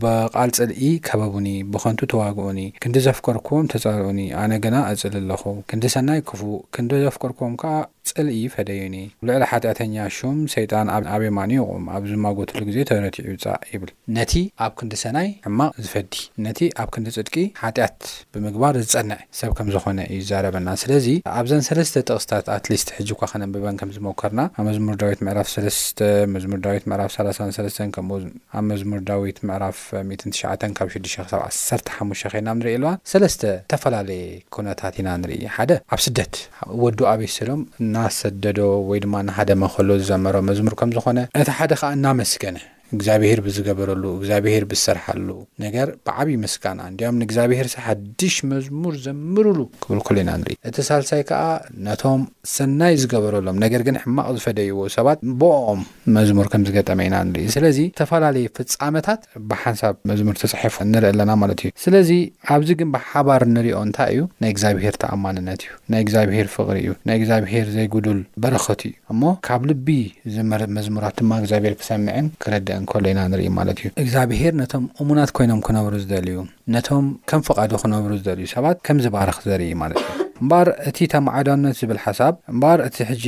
ብቓል 0.00 0.50
ጽልኢ 0.56 0.82
ከበቡኒ 1.06 1.46
ብኾንቱ 1.72 2.00
ተዋግኡኒ 2.12 2.60
ክንዲዘፍከርክዎም 2.82 3.68
ተፃርዑኒ 3.72 4.20
ኣነ 4.42 4.52
ግና 4.64 4.76
እጽል 4.92 5.14
ኣለኹ 5.20 5.42
ክንዲ 5.70 5.84
ሰናይ 5.94 6.20
ክፉ 6.30 6.40
ክንዲዘፍከርክዎም 6.74 7.54
ከዓ 7.62 7.72
ፅልኢ 8.08 8.42
ፈደዩኒ 8.54 8.96
ልዕሊ 9.28 9.42
ሓጢኣተኛ 9.50 9.94
ሹም 10.16 10.36
ሰይጣን 10.54 10.88
ኣበይ 11.14 11.30
ማኒ 11.38 11.52
ቑም 11.66 11.84
ኣብ 11.96 12.04
ዝማጎትሉ 12.10 12.58
ግዜ 12.68 12.78
ተረትዑይፃእ 12.90 13.62
ይብል 13.72 13.90
ነቲ 14.16 14.32
ኣብ 14.64 14.72
ክንዲ 14.80 14.92
ሰናይ 15.02 15.28
ሕማቕ 15.46 15.72
ዝፈዲ 15.84 16.12
ነቲ 16.46 16.60
ኣብ 16.82 16.88
ክንዲ 16.94 17.08
ጽድቂ 17.16 17.34
ሓጢኣት 17.62 18.00
ብምግባር 18.34 18.74
ዝጸንዕ 18.84 19.20
ሰብ 19.40 19.52
ከም 19.58 19.68
ዝኾነ 19.74 19.98
እዩ 20.14 20.20
ዛረበና 20.30 20.68
ስለዚ 20.84 21.06
ኣብዘን 21.40 21.62
ሰለስተ 21.68 21.94
ጠቕስታት 22.08 22.48
ኣትሊስት 22.56 22.88
ሕጅ 22.96 23.10
ኳ 23.20 23.30
ክነንብበን 23.32 23.78
ከም 23.82 23.92
ዝሞከርና 23.96 24.40
ኣብ 24.58 24.64
መዝሙር 24.70 24.96
ዳዊት 25.02 25.22
ምዕራፍ 25.28 25.48
3 25.56 26.02
መዝሙር 26.36 26.60
ዳዊት 26.66 26.84
ምዕራፍ 26.92 27.12
33 27.18 27.80
ከምኡ 27.96 28.20
ኣብ 28.56 28.64
መዝሙር 28.72 29.00
ዳዊት 29.10 29.38
ምዕራፍ 29.50 29.78
9 30.24 30.76
ካብ 30.78 30.88
6 30.96 31.14
ሳ1ሓ 31.14 32.06
ኸይና 32.34 32.48
ንርእየ 32.60 32.78
ልዋ 32.82 32.90
3ለስተ 33.12 33.40
ዝተፈላለየ 33.50 34.22
ኩነታት 34.54 34.94
ኢና 35.00 35.08
ንርኢ 35.22 35.34
ሓደ 35.56 35.70
ኣብ 35.94 36.00
ስደት 36.06 36.34
ወዱ 36.82 36.98
ኣበይ 37.12 37.30
ሰሎም 37.38 37.60
ናሰደዶ 37.94 38.58
ወይ 38.88 38.98
ድማ 39.04 39.14
ንሓደ 39.28 39.50
መከሎ 39.62 39.88
ዝዘመሮ 40.02 40.34
መዝሙር 40.50 40.74
ከም 40.80 40.90
ዝኾነ 40.98 41.18
እቲ 41.40 41.48
ሓደ 41.58 41.72
ከዓ 41.80 41.90
እናመስገነ 41.98 42.58
እግዚኣብሄር 42.96 43.40
ብዝገበረሉ 43.46 44.04
እግዚኣብሄር 44.18 44.64
ብዝሰርሓሉ 44.70 45.28
ነገር 45.64 45.88
ብዓብዪ 46.06 46.30
መስጋና 46.44 46.78
እንዲኦም 46.90 47.18
ንእግዚኣብሔር 47.20 47.66
ሰ 47.74 47.82
ሓድሽ 47.86 48.36
መዝሙር 48.52 48.94
ዘምርሉ 49.04 49.58
ክብል 49.84 50.00
ኩሉ 50.06 50.16
ኢና 50.22 50.30
ንርኢ 50.40 50.56
እቲ 50.68 50.76
ሳልሳይ 50.88 51.22
ከዓ 51.30 51.42
ነቶም 51.88 52.22
ሰናይ 52.54 52.94
ዝገበረሎም 53.02 53.58
ነገር 53.64 53.82
ግን 53.88 53.98
ሕማቅ 54.04 54.26
ዝፈደይዎ 54.38 54.78
ሰባት 54.96 55.20
ቦኦም 55.42 55.82
መዝሙር 56.16 56.48
ከም 56.54 56.64
ዝገጠመ 56.70 56.98
ኢና 57.10 57.16
ንርኢ 57.30 57.44
ስለዚ 57.56 57.78
ዝተፈላለየ 57.90 58.46
ፍጻመታት 58.58 59.20
ብሓንሳብ 59.50 59.94
መዝሙር 60.12 60.34
ተፅሒፉ 60.42 60.76
እንርኢ 60.86 61.08
ኣለና 61.12 61.30
ማለት 61.42 61.60
እዩ 61.64 61.70
ስለዚ 61.84 62.10
ኣብዚ 62.54 62.70
ግን 62.80 62.88
ብሓባር 62.96 63.42
ንሪዮ 63.54 63.76
እንታይ 63.88 64.10
እዩ 64.16 64.20
ናይ 64.42 64.50
እግዚኣብሄር 64.54 64.94
ተኣማንነት 65.04 65.60
እዩ 65.66 65.70
ናይ 65.92 66.00
እግዚኣብሄር 66.06 66.46
ፍቕሪ 66.56 66.76
እዩ 66.84 66.92
ናይ 67.08 67.16
እግዚኣብሄር 67.20 67.66
ዘይጉዱል 67.76 68.20
በረኸት 68.44 68.80
እዩ 68.90 68.94
እሞ 69.14 69.22
ካብ 69.48 69.62
ልቢ 69.70 69.88
ዝመር 70.36 70.62
መዝሙራት 70.78 71.16
ድማ 71.20 71.32
እግዚኣብሄር 71.44 71.74
ክሰምዐን 71.82 72.26
ክረደአ 72.44 72.78
ንከሎ 72.84 73.04
ኢና 73.12 73.20
ንርኢ 73.30 73.46
ማለት 73.58 73.76
እዩ 73.82 73.88
እግዚኣብሄር 74.02 74.52
ነቶም 74.60 74.84
እሙናት 75.02 75.30
ኮይኖም 75.36 75.60
ክነብሩ 75.66 75.92
ዝደልዩ 76.04 76.36
ነቶም 76.74 77.06
ከም 77.30 77.40
ፍቓዱ 77.48 77.70
ክነብሩ 77.82 78.10
ዝደልዩ 78.20 78.46
ሰባት 78.54 78.76
ከምዝባርኽ 78.88 79.38
ዘርኢ 79.48 79.70
ማለት 79.82 79.98
እዩ 80.08 80.20
እምበር 80.42 80.68
እቲ 80.90 80.98
ተመዓዳነት 81.14 81.76
ዝብል 81.80 82.00
ሓሳብ 82.06 82.34
እምበር 82.52 82.78
እቲ 82.88 82.96
ሕጂ 83.10 83.24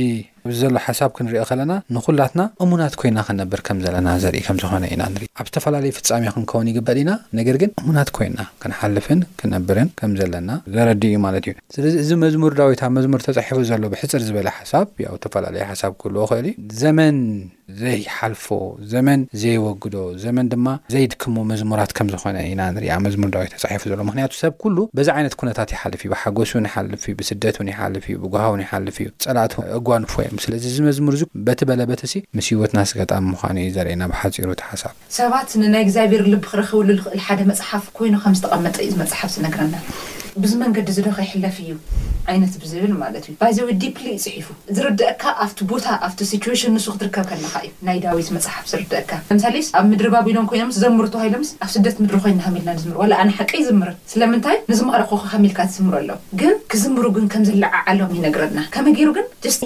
እዚ 0.51 0.55
ዘሎ 0.63 0.77
ሓሳብ 0.85 1.11
ክንሪኦ 1.17 1.41
ከለና 1.49 1.73
ንኩላትና 1.95 2.41
እሙናት 2.63 2.93
ኮይና 3.01 3.19
ክነብር 3.27 3.59
ከም 3.67 3.77
ዘለና 3.85 4.07
ዘርኢ 4.23 4.39
ከም 4.47 4.57
ዝኾነ 4.63 4.83
ኢና 4.93 5.03
ንሪ 5.13 5.23
ኣብ 5.41 5.47
ዝተፈላለየ 5.49 5.91
ፍፃሚ 5.97 6.23
ክንከውን 6.35 6.67
ይግበል 6.71 6.97
ኢና 7.03 7.11
ነገር 7.39 7.57
ግን 7.61 7.71
እሙናት 7.81 8.09
ኮይና 8.17 8.39
ክንሓልፍን 8.63 9.21
ክነብርን 9.41 9.89
ከም 10.01 10.11
ዘለና 10.21 10.49
ዘረድ 10.75 11.03
እዩ 11.09 11.15
ማለት 11.27 11.45
እዩ 11.49 11.53
ስለዚ 11.75 11.93
እዚ 12.03 12.11
መዝሙር 12.25 12.55
ዳዊታ 12.61 12.83
መዝሙር 12.99 13.23
ተፃሒፉ 13.27 13.59
ዘሎ 13.71 13.83
ብሕፅር 13.93 14.23
ዝበለ 14.29 14.49
ሓሳብ 14.59 14.87
ዝተፈላለዩ 15.15 15.63
ሓሳብ 15.73 15.91
ክህልዎ 16.01 16.25
ክእል 16.31 16.47
እዩ 16.51 16.75
ዘመን 16.83 17.17
ዘይሓልፎ 17.81 18.45
ዘመን 18.93 19.19
ዘይወግዶ 19.41 19.95
ዘመን 20.23 20.47
ድማ 20.53 20.67
ዘይድክሞ 20.93 21.35
መዝሙራት 21.51 21.91
ከም 21.97 22.07
ዝኾነ 22.13 22.37
ኢና 22.49 22.61
ንሪ 22.75 22.85
መዝሙር 23.05 23.29
ዳዊት 23.35 23.53
ተሒፉ 23.63 23.83
ዘሎ 23.91 24.01
ምክንያቱ 24.09 24.33
ሰብ 24.41 24.53
ኩሉ 24.63 24.77
በዚ 24.97 25.07
ዓይነት 25.15 25.35
ኩነታት 25.41 25.69
ይሓልፍ 25.75 26.01
እዩ 26.05 26.09
ብሓጎስ 26.15 26.51
ውን 26.57 26.67
ይሓልፍ 26.71 27.03
እዩ 27.07 27.15
ብስደትው 27.21 27.65
ሓልፍ 27.81 28.05
ዩ 28.13 28.17
ብጉሃውን 28.25 28.63
ሓልፍ 28.73 28.97
ዩ 29.05 29.09
ፀላ 29.25 29.39
እጓንፎ 29.77 30.11
ኢና 30.25 30.31
ስለዚ 30.43 30.63
ዝመዝሙር 30.77 31.13
እዙ 31.17 31.23
በቲ 31.47 31.59
በለ 31.69 31.81
በተ 31.91 32.03
ሲ 32.11 32.21
ምስ 32.37 32.47
ሂይወትና 32.51 32.79
ስ 32.89 32.97
ገጣሚ 32.99 33.23
ምኳኑ 33.33 33.55
እዩ 33.63 33.71
ዘርእየና 33.77 34.03
ብሓፂሩ 34.11 34.49
ቲ 34.59 34.63
ሓሳብ 34.71 34.93
ሰባት 35.19 35.49
ንናይ 35.61 35.83
እግዚኣብሔር 35.87 36.23
ልቢ 36.33 36.41
ክረክበሉ 36.51 36.89
ዝኽእል 37.03 37.21
ሓደ 37.27 37.39
መፅሓፍ 37.51 37.85
ኮይኑ 37.99 38.15
ከም 38.25 38.35
ዝተቐመጠ 38.39 38.75
እዩ 38.85 38.91
መፅሓፍ 39.03 39.31
ዝነግረና 39.37 39.75
ብዚ 40.43 40.51
መንገዲ 40.63 40.87
ዝደኸይሕለፍ 40.97 41.55
እዩ 41.63 41.71
ዓይነት 42.31 42.53
ብዝብል 42.61 42.93
ማለት 43.01 43.23
እዩ 43.27 43.33
ባዘዊ 43.41 43.67
ዲፕሊ 43.83 44.05
ይፅዒፉ 44.15 44.47
ዝርድአካ 44.77 45.23
ኣብቲ 45.43 45.59
ቦታ 45.71 45.85
ኣብቲ 46.07 46.19
ስትሽን 46.31 46.73
ንሱ 46.77 46.85
ክትርከብ 46.95 47.25
ከለካ 47.31 47.55
እዩ 47.65 47.69
ናይ 47.87 47.97
ዳዊት 48.05 48.29
መፅሓፍ 48.35 48.65
ዝርድአካ 48.71 49.11
ተምሳሌስ 49.29 49.67
ኣብ 49.79 49.85
ምድሪ 49.91 50.07
ባቢሎም 50.15 50.47
ኮይኖምስ 50.51 50.77
ዘምርት 50.83 51.13
ባሃሎምስ 51.17 51.51
ኣብ 51.65 51.69
ስደት 51.75 51.97
ምድሪ 52.03 52.17
ኮይና 52.25 52.39
ከሚልና 52.47 52.71
ንዝምር 52.77 52.97
ዋላ 53.01 53.13
ኣነ 53.23 53.31
ሓቂ 53.39 53.51
ዝምር 53.69 53.91
ስለምንታይ 54.13 54.57
ንዝመቐረኮ 54.71 55.11
ከሚልካ 55.33 55.59
ትዝምሩ 55.71 55.93
ኣሎ 56.01 56.11
ግን 56.41 56.53
ክዝምሩ 56.73 57.05
ግን 57.17 57.27
ከም 57.33 57.43
ዝለዓዓሎም 57.49 58.13
ይነግረና 58.19 58.59
ከመ 58.75 58.85
ገይሩ 58.99 59.09
ግን 59.19 59.27
ደስት 59.45 59.63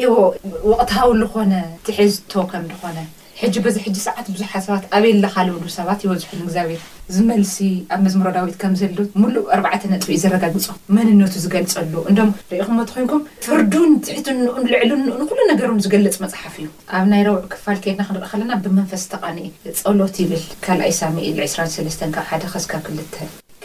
ወቅትውዝኾነ 0.80 1.54
ትሒዝቶ 1.90 2.34
ከም 2.54 2.66
ኾነ 2.82 2.98
ሕጂ 3.42 3.56
በዚ 3.66 3.76
ሕጂ 3.86 3.98
ሰዓት 4.06 4.28
ብዙሓሰባት 4.36 4.84
ኣበይል 4.98 5.18
ለካልውዱ 5.24 5.66
ሰባት 5.78 6.00
ይወዝሑ 6.06 6.30
እግዚኣብሔር 6.44 6.82
ዝመልሲ 7.16 7.58
ኣብ 7.94 8.00
መዝምሮዳዊት 8.06 8.56
ከም 8.62 8.74
ዘልዶት 8.80 9.10
ሙሉእ 9.22 9.46
ኣርዕተ 9.56 9.84
ነጥ 9.94 10.02
እዩ 10.12 10.18
ዘረጋግጾ 10.24 10.66
መንነቱ 10.98 11.34
ዝገልፀሉ 11.44 11.94
እንዶ 12.12 12.20
ርኢኹመት 12.54 12.90
ኮንኩም 12.98 13.22
ፍርዱ 13.48 13.74
ንትሕት 13.94 14.28
ንኡ 14.42 14.56
ንልዕሉ 14.64 14.92
ንኡ 15.04 15.14
ንኩሉ 15.22 15.40
ነገርም 15.54 15.82
ዝገልፅ 15.86 16.18
መፅሓፍ 16.26 16.56
እዩ 16.62 16.68
ኣብ 17.00 17.06
ናይ 17.14 17.22
ረውዑ 17.28 17.40
ክፋል 17.56 17.78
ከድና 17.86 18.02
ክንርኢ 18.12 18.30
ከለና 18.34 18.52
ብመንፈስ 18.66 19.04
ተቓኒ 19.16 19.40
ጸሎት 19.82 20.18
ይብል 20.24 20.44
ካልኣይ 20.68 20.94
ሳሜኤ2ስራሰለስተ 21.02 22.02
ካብ 22.18 22.26
ሓደ 22.32 22.44
ከስካብ 22.56 22.82
ክልተ 22.88 23.16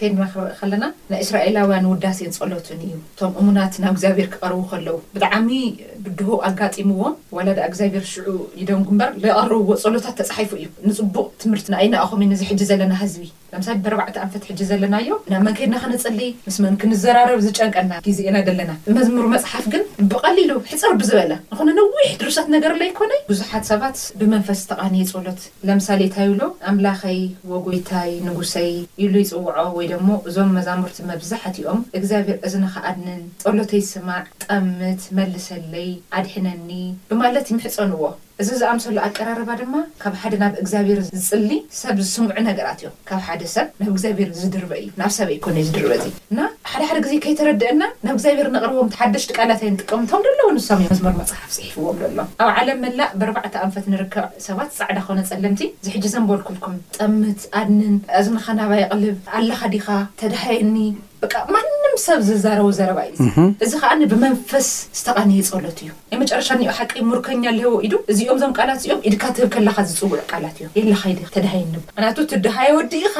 ክርኢ 0.02 0.22
ከለና 0.58 0.84
ናይ 1.10 1.20
እስራኤላውያን 1.24 1.84
ውዳሴን 1.90 2.32
ፀሎትን 2.38 2.78
እዩ 2.86 2.94
እቶም 3.02 3.32
እሙናት 3.40 3.74
ናብ 3.82 3.92
እግዚኣብሔር 3.96 4.28
ክቐርቡ 4.34 4.60
ከለዉ 4.70 4.96
ብጣዕሚ 5.14 5.48
ብድህቅ 6.04 6.40
ኣጋጢምዎ 6.48 7.02
ወላ 7.36 7.48
ዳ 7.58 7.68
እግዚኣብሔር 7.70 8.04
ሽዑ 8.12 8.28
ዩደም 8.62 8.82
ግንባር 8.88 9.12
ዘቀርብዎ 9.24 9.72
ፀሎታት 9.84 10.16
ተፃሒፉ 10.22 10.50
እዩ 10.60 10.66
ንፅቡቅ 10.88 11.28
ትምህርቲ 11.44 11.66
ንኣይናኣኹም 11.74 12.24
ንዝሕጂ 12.32 12.60
ዘለና 12.72 12.92
ህዝቢ 13.02 13.26
ለምሳ 13.52 13.68
በርባዕቲ 13.84 14.16
ኣንፈት 14.24 14.42
ሕጂ 14.50 14.60
ዘለናዮ 14.68 15.08
ናብ 15.30 15.42
መንገድና 15.46 15.76
ክነፅል 15.82 16.14
ምስ 16.46 16.56
መንክ 16.64 16.82
ንዘራረብ 16.90 17.40
ዝጨቀና 17.46 17.92
ግዜአና 18.06 18.36
ዘለና 18.46 18.70
መዝሙር 18.98 19.24
መፅሓፍ 19.34 19.64
ግን 19.72 19.82
ብቐሊሉ 20.12 20.52
ሕፀር 20.70 20.92
ብዝበለ 21.00 21.32
ንኹነ 21.52 21.68
ነዊሕ 21.78 22.06
ድርሳት 22.22 22.48
ነገርሎ 22.54 22.80
ይኮነ 22.90 23.12
ብዙሓት 23.30 23.66
ሰባት 23.70 23.98
ብመንፈስ 24.20 24.62
ተቓኒየ 24.70 25.08
ጸሎት 25.12 25.42
ለምሳሌ 25.70 26.00
እታይሎ 26.08 26.40
ኣምላኸይ 26.72 27.20
ወጎይታይ 27.52 28.12
ንጉሰይ 28.28 28.70
ኢሉ 29.04 29.14
ይፅውዖ 29.24 29.56
ወይ 29.78 29.86
ደሞ 29.92 30.08
እዞም 30.30 30.50
መዛሙርቲ 30.58 30.98
መብዛሕትኦም 31.12 31.80
እግዚኣብሔር 32.00 32.40
እዝነኸኣድንን 32.48 33.20
ጸሎተይ 33.44 33.84
ስማዕ 33.92 34.24
ጠምት 34.46 35.04
መልሰለይ 35.20 35.90
ኣድሕነኒ 36.20 36.68
ብማለት 37.12 37.46
እዩ 37.54 37.60
ሕፀንዎ 37.66 38.02
እዚ 38.42 38.48
ዝኣምሰሉ 38.60 38.96
ኣቀራርባ 39.08 39.50
ድማ 39.60 39.74
ካብ 40.02 40.14
ሓደ 40.20 40.34
ናብ 40.42 40.52
እግዚኣብሔር 40.60 40.98
ዝፅሊ 41.08 41.50
ሰብ 41.80 41.96
ዝስምዑ 42.04 42.30
ነገራት 42.48 42.78
እዮም 42.82 42.94
ካብ 43.08 43.20
ሓደ 43.26 43.42
ሰብ 43.54 43.66
ናብ 43.80 43.88
እግዚኣብሔር 43.92 44.30
ዝድርበ 44.40 44.72
እዩ 44.82 44.88
ናብ 45.00 45.10
ሰብ 45.18 45.28
ኣይኮነዩ 45.34 45.64
ዝድርበ 45.68 45.92
ዚ 46.04 46.06
እና 46.32 46.40
ሓደሓደ 46.72 46.98
ግዜ 47.06 47.14
ከይተረድአና 47.24 47.82
ናብ 48.06 48.14
እግዚኣብሔር 48.16 48.48
ነቕርቦም 48.56 48.90
ሓደሽቲ 49.00 49.30
ቃላታይ 49.38 49.70
ንጥቀምቶም 49.74 50.24
ደሎው 50.26 50.50
ንሳም 50.56 50.82
እ 50.84 50.88
መዝመር 50.92 51.14
መፅሓፍ 51.20 51.50
ዘሒፍዎም 51.58 51.98
ዘሎ 52.02 52.18
ኣብ 52.46 52.50
ዓለም 52.60 52.80
መላእ 52.86 53.10
ብኣርባዕተ 53.20 53.54
ኣንፈት 53.66 53.86
ንርከብ 53.94 54.28
ሰባት 54.48 54.70
ፃዕዳ 54.78 54.98
ኮነ 55.08 55.18
ጸለምቲ 55.30 55.62
ዝሕጂዘንበልኩልኩም 55.88 56.76
ጠምት 56.98 57.42
ኣድንን 57.60 57.96
እዝንኻ 58.20 58.46
ናባይቕልብ 58.60 59.18
ኣላኻ 59.38 59.60
ዲኻ 59.76 59.86
ተድሃየኒ 60.22 60.76
ብ 61.22 61.24
ሰብ 62.05 62.20
ዝዛረቡ 62.28 62.68
ዘረባ 62.78 62.98
እዩ 63.11 63.22
እዚ 63.64 63.72
ከዓ 63.83 63.90
ንብመንፈስ 64.02 64.68
ዝተቓኒየ 64.98 65.40
ጸሎት 65.48 65.78
እዩ 65.83 65.88
ናይ 66.11 66.18
መጨረሻ 66.22 66.48
ን 66.61 66.68
ሓቂ 66.78 66.92
ምርከኛ 67.09 67.42
ኣለህዎ 67.52 67.72
ኢዱ 67.87 67.94
እዚኦም 68.12 68.37
እዞም 68.40 68.52
ቃላት 68.59 68.78
እዚኦም 68.81 69.00
ኢድካ 69.09 69.24
ትህብ 69.37 69.50
ከለካ 69.55 69.78
ዝፅውዑ 69.88 70.20
ቃላት 70.33 70.57
እዮ 70.61 70.66
የለካዲ 70.78 71.18
ተድሃይን 71.37 71.68
ምክንያቱ 71.78 72.18
ትድሃዮ 72.33 72.72
ወዲኢኻ 72.78 73.16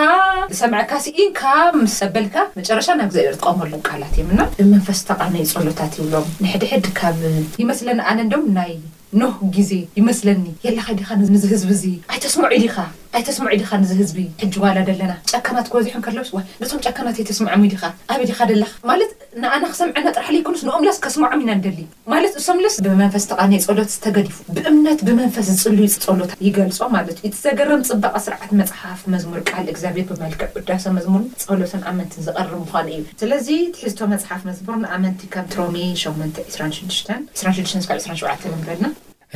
ዝሰምዐካ 0.53 0.93
ሲኢካ 1.07 1.43
ምስ 1.83 1.97
ዘበልካ 2.05 2.37
መጨረሻ 2.61 2.89
ናብ 3.01 3.11
ዘዕ 3.17 3.27
ጥቀመሎም 3.37 3.85
ቃላት 3.91 4.15
እዩ 4.17 4.25
ምን 4.31 4.41
ብመንፈስ 4.61 4.99
ዝተቓነዩ 5.03 5.47
ፀሎታት 5.57 5.93
ይብሎም 6.01 6.27
ንሕድሕድ 6.45 6.87
ካም 7.01 7.21
ይመስለኒ 7.65 8.01
ኣነዶም 8.13 8.45
ናይ 8.59 8.73
ኖህ 9.21 9.37
ግዜ 9.59 9.73
ይመስለኒ 10.01 10.45
የለካዲኻ 10.67 11.09
ንዝህዝብ 11.23 11.71
እዙ 11.79 11.85
ኣይተስምዑ 12.15 12.51
ኢድኻ 12.59 12.77
ኣይተስሙዒ 13.18 13.55
ድኻ 13.62 13.70
ንዚ 13.81 13.90
ህዝቢ 14.01 14.18
ሕጅዋላደ 14.42 14.88
ኣለና 14.94 15.12
ጨካማት 15.37 15.66
ክወዚሖን 15.72 16.03
ከልብስ 16.07 16.31
ንቶም 16.62 16.81
ጨካማት 16.87 17.16
የተስምዖሚ 17.20 17.64
ድኻ 17.72 17.83
ኣብይድኻ 18.12 18.38
ደለ 18.51 18.62
ማለት 18.90 19.11
ንኣና 19.42 19.64
ክሰምዐና 19.72 20.07
ጥራሕ 20.16 20.29
ለይክንስ 20.35 20.62
ንኦምላስ 20.68 20.98
ከስምዖሚ 21.07 21.40
ኢና 21.44 21.53
ንደሊ 21.61 21.79
ማለት 22.12 22.35
እሶም 22.40 22.61
ላስ 22.64 22.77
ብመንፈስ 22.87 23.27
ተቓነየ 23.33 23.61
ፀሎት 23.66 23.90
ዝተገዲፉ 23.94 24.38
ብእምነት 24.57 25.03
ብመንፈስ 25.09 25.46
ዝፅልይ 25.57 25.90
ፀሎት 26.07 26.33
ይገልፆ 26.46 26.81
ማለት 26.96 27.16
እዩ 27.22 27.29
እቲ 27.33 27.37
ዘገርም 27.44 27.85
ፅባቐ 27.90 28.16
ስርዓት 28.29 28.51
መፅሓፍ 28.62 29.03
መዝሙር 29.14 29.40
ቃል 29.51 29.68
እግዚኣብሔር 29.75 30.07
ብመልክዕ 30.12 30.48
ቅዳሰ 30.57 30.85
መዝሙር 30.98 31.22
ፀሎትን 31.46 31.85
ኣመንቲ 31.92 32.14
ዝቐርብ 32.27 32.55
ምኮኑ 32.64 32.87
እዩ 32.98 33.05
ስለዚ 33.22 33.51
ትሕዝቶ 33.77 34.01
መፅሓፍ 34.16 34.42
መዝሙር 34.51 34.77
ንኣመንቲ 34.87 35.22
ካም 35.37 35.48
ትሮሚ 35.57 35.79
8 36.09 36.44
26 36.51 37.07
2627 37.46 38.53
ንገልና 38.59 38.87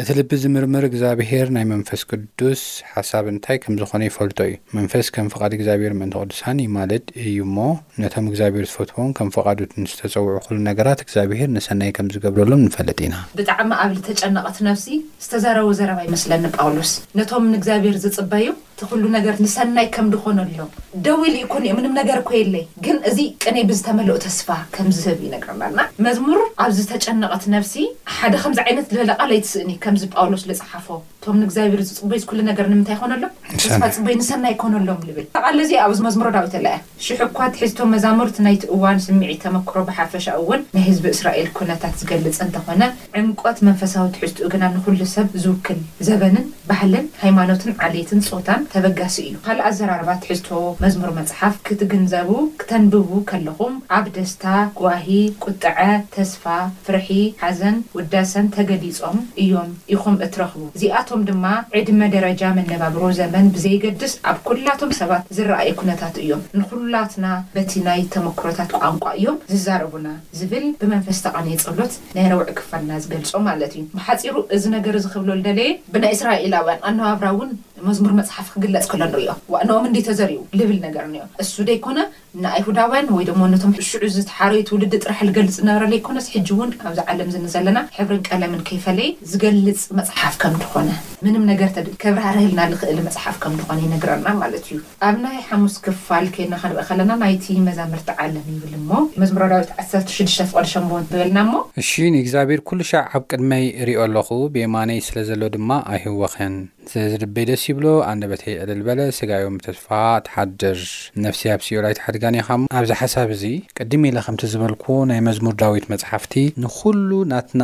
እቲ 0.00 0.08
ልቢ 0.16 0.32
ዝምርምር 0.40 0.84
እግዚኣብሄር 0.86 1.46
ናይ 1.56 1.62
መንፈስ 1.70 2.00
ቅዱስ 2.08 2.62
ሓሳብ 2.94 3.24
እንታይ 3.30 3.58
ከም 3.64 3.74
ዝኾነ 3.80 4.02
ይፈልጦ 4.08 4.38
እዩ 4.48 4.56
መንፈስ 4.78 5.06
ከም 5.14 5.28
ፍቓድ 5.34 5.52
እግዚኣብሔር 5.56 5.92
ምእንቲ 6.00 6.16
ቅዱሳን 6.24 6.58
እዩ 6.62 6.68
ማለጥ 6.78 7.04
እዩ 7.28 7.36
እሞ 7.46 7.56
ነቶም 8.02 8.26
እግዚኣብሔር 8.30 8.66
ዝፈትዎን 8.72 9.14
ከም 9.18 9.28
ፍቓዱት 9.36 9.70
ንዝተፀውዑ 9.82 10.36
ኩሉ 10.46 10.56
ነገራት 10.68 11.00
እግዚኣብሄር 11.04 11.48
ንሰናይ 11.54 11.92
ከም 11.98 12.10
ዝገብረሎም 12.16 12.64
ንፈለጥ 12.66 12.98
ኢና 13.06 13.14
ብጣዕሚ 13.40 13.70
ኣብ 13.84 13.90
ል 13.96 14.02
ተጨነቕቲ 14.08 14.58
ነፍሲ 14.68 14.86
ዝተዛረቦ 15.26 15.70
ዘረባ 15.80 15.98
ይመስለኒ 16.08 16.44
ጳውሎስ 16.58 16.92
ነቶም 17.20 17.48
ንእግዚኣብሔር 17.54 17.96
ዘጽበዩ 18.04 18.46
እቲ 18.78 18.84
ኩሉ 18.88 19.04
ነገር 19.14 19.34
ንሰናይ 19.42 19.86
ከም 19.94 20.06
ድኾነሎ 20.14 20.56
ደው 21.04 21.20
ል 21.28 21.36
ኢኮን 21.42 21.62
እዮ 21.66 21.72
ምንም 21.78 21.92
ነገር 21.98 22.18
ኮየለይ 22.28 22.64
ግን 22.84 22.96
እዚ 23.08 23.18
ቅነይ 23.42 23.64
ብዝተመልኦ 23.70 24.16
ተስፋ 24.24 24.48
ከም 24.74 24.88
ዝህብ 24.96 25.18
እዩነገርናና 25.22 25.78
መዝሙር 26.06 26.40
ኣብዚ 26.64 26.80
ተጨነቐት 26.92 27.44
ነፍሲ 27.54 27.74
ሓደ 28.16 28.34
ከምዚ 28.42 28.60
ዓይነት 28.66 28.86
ዝህለቓለይትስእኒ 28.96 29.70
ከምዚ 29.84 30.04
ጳውሎስ 30.16 30.44
ዝፅሓፈ 30.58 30.86
እ 31.30 31.32
ንእግዚኣብር 31.40 31.80
ዝፅበይ 31.88 32.18
ዝኩሉ 32.22 32.40
ነገር 32.48 32.66
ንምንታይ 32.72 32.94
ይኮነሎም 32.96 33.32
ተስፋ 33.60 33.82
ፅበይ 33.96 34.14
ንሰና 34.18 34.44
ይኮነሎም 34.52 34.98
ዝብል 35.06 35.26
ካብኣለ 35.36 35.58
እዚ 35.64 35.72
ኣብዚ 35.84 35.98
መዝሙሮ 36.06 36.28
ዳዊተኣአ 36.36 36.74
ሽሕኳ 37.06 37.36
ትሕዝቶ 37.54 37.78
መዛሙርቲ 37.94 38.36
ናይቲ 38.46 38.62
እዋን 38.74 38.98
ስምዒት 39.06 39.40
ተመክሮ 39.44 39.76
ብሓፈሻ 39.88 40.26
እውን 40.42 40.60
ናይ 40.74 40.84
ህዝቢ 40.88 41.04
እስራኤል 41.14 41.48
ኩነታት 41.58 41.94
ዝገልፀ 42.02 42.36
እንተኾነ 42.46 42.82
ዕንቆት 43.20 43.58
መንፈሳዊ 43.68 44.04
ትሕዝትኡ 44.16 44.48
ግና 44.54 44.64
ንኩሉ 44.74 45.00
ሰብ 45.14 45.28
ዝውክል 45.44 45.80
ዘበንን 46.08 46.46
ባህልን 46.68 47.08
ሃይማኖትን 47.24 47.74
ዓሌትን 47.88 48.22
ፆታን 48.28 48.62
ተበጋሲ 48.74 49.16
እዩ 49.28 49.34
ካልእ 49.48 49.66
ኣዘራርባ 49.70 50.10
ትሕዝቶ 50.24 50.50
መዝሙር 50.84 51.10
መፅሓፍ 51.18 51.56
ክትግንዘቡ 51.68 52.30
ክተንብቡ 52.62 53.10
ከለኹም 53.32 53.74
ኣብ 53.98 54.06
ደስታ 54.18 54.44
ክዋሂ 54.78 55.08
ቁጥዐ 55.46 55.78
ተስፋ 56.18 56.44
ፍርሒ 56.86 57.08
ሓዘን 57.44 57.76
ውዳሰን 57.98 58.46
ተገዲፆም 58.58 59.18
እዮም 59.44 59.70
ኢኹም 59.96 60.16
እትረክቡእ 60.26 60.72
እ 61.16 61.20
ድማ 61.28 61.46
ዕድመ 61.78 62.00
ደረጃ 62.14 62.42
መነባብሮ 62.56 63.02
ዘመን 63.18 63.46
ብዘይገድስ 63.54 64.12
ኣብ 64.30 64.36
ኩላቶም 64.48 64.90
ሰባት 64.98 65.22
ዝረኣየ 65.36 65.70
ኩነታት 65.80 66.16
እዮም 66.22 66.40
ንኩላትና 66.58 67.26
በቲ 67.54 67.72
ናይ 67.86 68.00
ተመክሮታት 68.14 68.70
ቋንቋ 68.80 69.04
እዮም 69.18 69.38
ዝዛረቡና 69.52 70.08
ዝብል 70.38 70.66
ብመንፈስ 70.80 71.20
ተቐሚየ 71.26 71.56
ፀሎት 71.64 71.94
ናይ 72.16 72.26
ረውዒ 72.32 72.48
ክፋልና 72.60 72.92
ዝገልፆም 73.04 73.44
ማለት 73.50 73.72
እዩ 73.78 73.84
ብሓፂሩ 73.96 74.36
እዚ 74.56 74.64
ነገር 74.76 74.96
ዝኽብሎሉደለየ 75.06 75.70
ብናይ 75.94 76.12
እስራኤላውያን 76.18 76.84
ኣነባብራ 76.90 77.26
እውን 77.36 77.52
መዝሙር 77.88 78.12
መፅሓፍ 78.20 78.46
ክግለጽ 78.52 78.84
ከሎንሪዮም 78.92 79.40
ዋንኦም 79.54 79.84
እንዲ 79.88 79.98
ተዘርቡ 80.10 80.40
ልብል 80.58 80.78
ነገርኒኦም 80.86 81.32
እሱ 81.42 81.54
ደይኮነ 81.70 81.98
ንኣይሁዳውያን 82.44 83.06
ወይ 83.16 83.24
ድሞ 83.28 83.40
ነቶም 83.52 83.72
ሽዑ 83.88 84.02
ዝተሓረየት 84.16 84.68
ውልዲ 84.74 84.92
ጥራሕ 85.04 85.20
ዝገልፅ 85.28 85.52
ዝነበረዘይኮነስ 85.58 86.26
ሕጂ 86.34 86.48
እውን 86.54 86.70
ኣብዝ 86.86 86.98
ዓለም 87.10 87.28
ዝን 87.34 87.44
ዘለና 87.54 87.78
ሕብርን 87.96 88.20
ቀለምን 88.28 88.60
ከይፈለይ 88.68 89.08
ዝገልጽ 89.30 89.80
መፅሓፍ 89.98 90.34
ከም 90.42 90.56
ትኾነ 90.62 90.88
ምንም 91.26 91.44
ነገር 91.52 91.70
ድ 91.86 91.86
ከብራርህልና 92.02 92.60
ዝኽእል 92.72 93.00
መፅሓፍ 93.08 93.36
ከም 93.44 93.54
ድኾነ 93.60 93.78
ይነግረና 93.86 94.28
ማለት 94.42 94.66
እዩ 94.70 94.78
ኣብ 95.10 95.16
ናይ 95.24 95.38
ሓሙስ 95.48 95.76
ክፋል 95.86 96.26
ክድና 96.34 96.54
ከንብአ 96.64 96.84
ከለና 96.90 97.10
ናይቲ 97.24 97.46
መዛምርቲ 97.68 98.08
ዓለም 98.24 98.46
ይብል 98.56 98.74
እሞ 98.80 98.90
መዝምረዳዊት 99.24 99.72
1ተ6ዱሽተ 99.86 100.40
ኣፍቀዲሸንቦ 100.50 100.90
ጥበልና 101.08 101.38
እሞ 101.48 101.54
እሺን 101.84 102.14
እግዚኣብሔር 102.22 102.62
ኩሉ 102.68 102.80
ሻዕ 102.92 103.04
ኣብ 103.16 103.24
ቅድመይ 103.32 103.66
ርዮ 103.90 103.98
ኣለኹ 104.08 104.28
ቤማነይ 104.56 105.00
ስለ 105.08 105.16
ዘሎ 105.30 105.42
ድማ 105.56 105.70
ኣይህወኸን 105.94 106.56
ስለ 106.90 107.02
ዝድበይ 107.12 107.44
ደስ 107.48 107.62
ይብሎ 107.70 107.86
ኣነበተይዕልል 108.10 108.80
በለ 108.88 109.00
ስጋዮም 109.16 109.54
ተስፋ 109.64 109.86
ተሓደር 110.26 110.80
ነፍሲ 111.24 111.40
ኣብ 111.54 111.60
ሲዮላይትሓደጋ 111.68 112.22
ካ 112.46 112.50
ኣብዚ 112.78 112.92
ሓሳብ 113.00 113.28
እዚ 113.34 113.42
ቅድም 113.78 114.02
ኢልና 114.06 114.20
ከምቲ 114.26 114.42
ዝበልክዎ 114.52 114.94
ናይ 115.10 115.18
መዝሙር 115.26 115.54
ዳዊት 115.60 115.84
መፅሓፍቲ 115.92 116.32
ንኩሉ 116.62 117.10
ናትና 117.32 117.62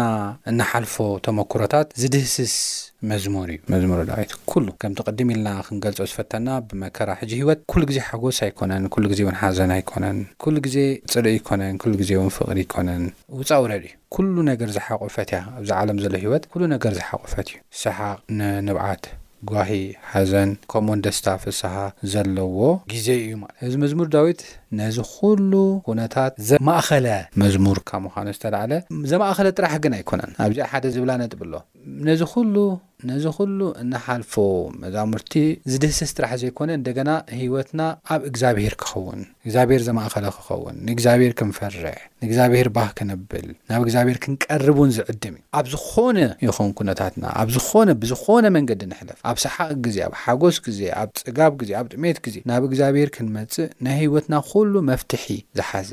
እናሓልፎ 0.51 0.95
ተሞክሮታት 1.27 1.87
ዝድህስስ 2.01 2.55
መዝሙር 3.11 3.49
እዩ 3.55 3.59
መዝሙር 3.75 4.01
ዳዊት 4.11 4.33
ኩሉ 4.51 4.67
ከምቲ 4.83 4.99
ቅድም 5.11 5.31
ኢልና 5.35 5.49
ክንገልፆ 5.69 6.01
ዝፈተና 6.11 6.47
ብመከራ 6.69 7.09
ሕጂ 7.21 7.33
ህይወት 7.41 7.61
ኩሉ 7.73 7.83
ግዜ 7.91 7.99
ሓጎስ 8.09 8.39
ኣይኮነን 8.47 8.85
ኩሉ 8.97 9.05
ግዜ 9.13 9.23
እውን 9.27 9.39
ሓዘና 9.43 9.73
ኣይኮነን 9.79 10.19
ኩሉ 10.45 10.55
ግዜ 10.67 10.77
ፅልኢ 11.15 11.35
ይኮነን 11.41 11.75
ኩሉ 11.85 11.93
ግዜ 12.03 12.11
እውን 12.19 12.31
ፍቕሪ 12.39 12.59
ይኮነን 12.67 13.03
ውፃውረድ 13.41 13.85
እዩ 13.89 13.95
ኩሉ 14.17 14.35
ነገር 14.51 14.71
ዝሓቆፈት 14.77 15.33
እያ 15.35 15.43
ኣዛ 15.63 15.71
ዓለም 15.83 15.99
ዘሎ 16.05 16.15
ሂወት 16.27 16.47
ኩሉ 16.55 16.63
ነገር 16.77 16.95
ዝሓቆፈት 17.01 17.49
እዩ 17.55 17.59
ሰሓቅ 17.85 18.17
ንንብዓት 18.39 19.05
ጓሂ 19.51 19.71
ሓዘን 20.11 20.51
ከምኡንደስታ 20.73 21.27
ፍስሓ 21.43 21.73
ዘለዎ 22.13 22.59
ጊዜ 22.93 23.07
እዩ 23.23 23.31
ማለት 23.43 23.61
እዚ 23.69 23.73
መዝሙር 23.85 24.09
ዳዊት 24.15 24.41
ነዚ 24.81 24.97
ኩሉ 25.15 25.53
ኩነታት 25.89 26.33
ዘማእኸለ 26.51 27.07
መዝሙርካ 27.43 27.91
ምዃኖ 28.05 28.27
ዝተላዓለ 28.37 28.73
ዘማእኸለ 29.11 29.49
ጥራሕ 29.59 29.75
ግን 29.85 29.95
ኣይኮነን 29.99 30.33
ኣብዚኣ 30.47 30.67
ሓደ 30.73 30.85
ዝብላ 30.97 31.11
ነጥብኣሎ 31.25 31.55
ነዚ 32.09 32.21
ሉ 32.55 32.57
ነዚ 33.09 33.25
ኩሉ 33.37 33.61
እናሓልፎ 33.83 34.35
መዛሙርቲ 34.83 35.33
ዝደስስ 35.73 36.11
ጥራሕ 36.17 36.33
ዘይኮነ 36.43 36.71
እንደገና 36.79 37.11
ህይወትና 37.39 37.81
ኣብ 38.15 38.21
እግዚኣብሄር 38.29 38.75
ክኸውን 38.81 39.21
እግዚኣብሔር 39.47 39.81
ዘማእኸለ 39.87 40.27
ክኸውን 40.37 40.77
ንእግዚኣብሔር 40.89 41.33
ክንፈርሕ 41.39 41.97
ንእግዚኣብሄር 42.23 42.69
ባህ 42.77 42.91
ክነብል 42.99 43.49
ናብ 43.71 43.81
እግዚኣብሔር 43.87 44.19
ክንቀርብ 44.25 44.79
ን 44.89 44.93
ዝዕድም 44.99 45.35
እዩ 45.39 45.43
ኣብ 45.61 45.67
ዝኾነ 45.75 46.17
ይኹን 46.47 46.71
ኩነታትና 46.81 47.25
ኣብ 47.41 47.49
ዝኾነ 47.57 47.89
ብዝኾነ 48.05 48.45
መንገዲ 48.59 48.81
ንሕለፍ 48.93 49.19
ኣብ 49.33 49.37
ሰሓቅ 49.47 49.71
ግዜ 49.87 49.99
ኣብ 50.07 50.15
ሓጎስ 50.23 50.59
ግዜ 50.69 50.81
ኣብ 51.01 51.11
ጽጋብ 51.23 51.53
ግዜ 51.63 51.73
ኣብ 51.81 51.89
ጥሜት 51.95 52.21
ግዜ 52.29 52.37
ናብ 52.53 52.63
እግዚኣብሔር 52.71 53.11
ክንመጽእ 53.19 53.69
ናይ 53.89 53.99
ህወትና 54.05 54.35
ሉ 54.71 54.75
መፍትሒ 54.91 55.25
ዝሓዘ 55.59 55.91